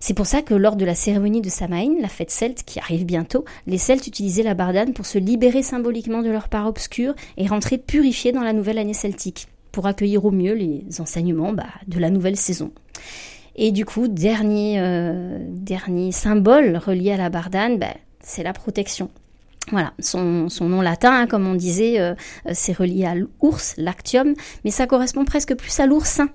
C'est 0.01 0.15
pour 0.15 0.25
ça 0.25 0.41
que 0.41 0.55
lors 0.55 0.77
de 0.77 0.83
la 0.83 0.95
cérémonie 0.95 1.41
de 1.41 1.49
Samaïn, 1.49 2.01
la 2.01 2.07
fête 2.07 2.31
celte 2.31 2.63
qui 2.65 2.79
arrive 2.79 3.05
bientôt, 3.05 3.45
les 3.67 3.77
Celtes 3.77 4.07
utilisaient 4.07 4.41
la 4.41 4.55
bardane 4.55 4.93
pour 4.93 5.05
se 5.05 5.19
libérer 5.19 5.61
symboliquement 5.61 6.23
de 6.23 6.31
leur 6.31 6.49
part 6.49 6.65
obscure 6.65 7.13
et 7.37 7.45
rentrer 7.45 7.77
purifiés 7.77 8.31
dans 8.31 8.41
la 8.41 8.51
nouvelle 8.51 8.79
année 8.79 8.95
celtique, 8.95 9.47
pour 9.71 9.85
accueillir 9.85 10.25
au 10.25 10.31
mieux 10.31 10.55
les 10.55 10.83
enseignements 10.99 11.53
bah, 11.53 11.67
de 11.87 11.99
la 11.99 12.09
nouvelle 12.09 12.35
saison. 12.35 12.71
Et 13.55 13.71
du 13.71 13.85
coup, 13.85 14.07
dernier, 14.07 14.79
euh, 14.79 15.37
symbole 16.11 16.77
relié 16.77 17.11
à 17.11 17.17
la 17.17 17.29
bardane, 17.29 17.77
bah, 17.77 17.93
c'est 18.21 18.41
la 18.41 18.53
protection. 18.53 19.11
Voilà, 19.71 19.93
son, 19.99 20.47
nom 20.61 20.81
latin, 20.81 21.11
hein, 21.11 21.27
comme 21.27 21.45
on 21.45 21.53
disait, 21.53 21.99
euh, 21.99 22.15
c'est 22.53 22.73
relié 22.73 23.05
à 23.05 23.13
l'ours, 23.13 23.75
lactium, 23.77 24.33
mais 24.65 24.71
ça 24.71 24.87
correspond 24.87 25.25
presque 25.25 25.53
plus 25.53 25.79
à 25.79 25.85
l'oursin, 25.85 26.29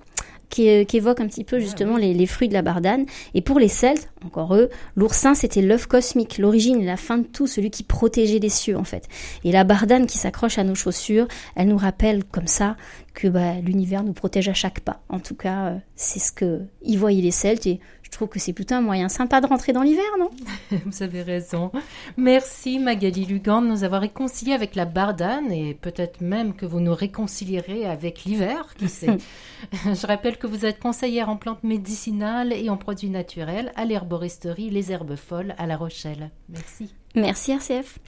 qui, 0.49 0.69
évoque 0.69 1.21
un 1.21 1.27
petit 1.27 1.45
peu 1.45 1.59
justement 1.59 1.97
les, 1.97 2.27
fruits 2.27 2.49
de 2.49 2.55
la 2.55 2.63
bardane. 2.63 3.07
Et 3.35 3.41
pour 3.41 3.59
les 3.59 3.69
Celtes, 3.69 4.11
encore 4.25 4.55
eux, 4.55 4.71
l'oursin 4.95 5.35
c'était 5.35 5.63
l'œuf 5.63 5.87
cosmique, 5.87 6.39
l'origine 6.39 6.81
et 6.81 6.85
la 6.85 6.97
fin 6.97 7.19
de 7.19 7.27
tout, 7.27 7.47
celui 7.47 7.71
qui 7.71 7.83
protégeait 7.83 8.39
les 8.39 8.49
cieux 8.49 8.77
en 8.77 8.85
fait. 8.85 9.09
Et 9.45 9.53
la 9.53 9.65
bardane 9.65 10.07
qui 10.07 10.19
s'accroche 10.19 10.59
à 10.59 10.65
nos 10.65 10.75
chaussures, 10.75 11.29
elle 11.55 11.69
nous 11.69 11.77
rappelle 11.77 12.25
comme 12.25 12.47
ça 12.47 12.77
que 13.15 13.29
bah, 13.29 13.55
l'univers 13.63 14.03
nous 14.03 14.13
protège 14.13 14.49
à 14.49 14.55
chaque 14.55 14.81
pas. 14.81 15.03
En 15.09 15.21
tout 15.21 15.35
cas, 15.35 15.67
euh, 15.67 15.77
c'est 15.95 16.19
ce 16.19 16.33
que 16.33 16.63
y 16.83 16.97
voyaient 16.97 17.23
les 17.23 17.31
Celtes 17.31 17.67
et 17.67 17.81
je 18.07 18.11
trouve 18.13 18.29
que 18.29 18.39
c'est 18.39 18.53
plutôt 18.53 18.77
un 18.77 18.81
moyen 18.81 19.09
sympa 19.09 19.41
de 19.41 19.49
rentrer 19.49 19.73
dans 19.73 19.83
l'hiver, 19.83 20.05
non? 20.17 20.31
Vous 20.87 21.03
avez 21.03 21.23
raison. 21.23 21.73
Merci 22.17 22.79
Magali 22.79 23.25
Lugan 23.27 23.63
de 23.63 23.67
nous 23.67 23.83
avoir 23.83 24.01
réconciliés 24.01 24.53
avec 24.53 24.77
la 24.77 24.85
bardane 24.85 25.51
et 25.51 25.75
peut-être 25.75 26.21
même 26.21 26.55
que 26.55 26.67
vous 26.67 26.79
nous 26.79 26.95
réconcilierez 26.95 27.85
avec 27.85 28.25
l'hiver, 28.25 28.75
qui 28.79 28.89
sait. 28.89 29.19
Je 29.73 30.07
rappelle 30.07 30.39
que 30.39 30.47
vous 30.47 30.65
êtes 30.65 30.79
conseillère 30.79 31.29
en 31.29 31.37
plantes 31.37 31.65
médicinales 31.65 32.53
et 32.53 32.71
en 32.71 32.77
produits 32.77 33.11
naturels 33.11 33.73
à 33.75 33.85
l'herboristerie 33.85 34.71
Les 34.71 34.93
Herbes 34.93 35.17
Folles 35.17 35.57
à 35.59 35.67
La 35.67 35.77
Rochelle. 35.77 36.31
Merci. 36.49 36.95
Merci 37.17 37.51
RCF. 37.51 37.99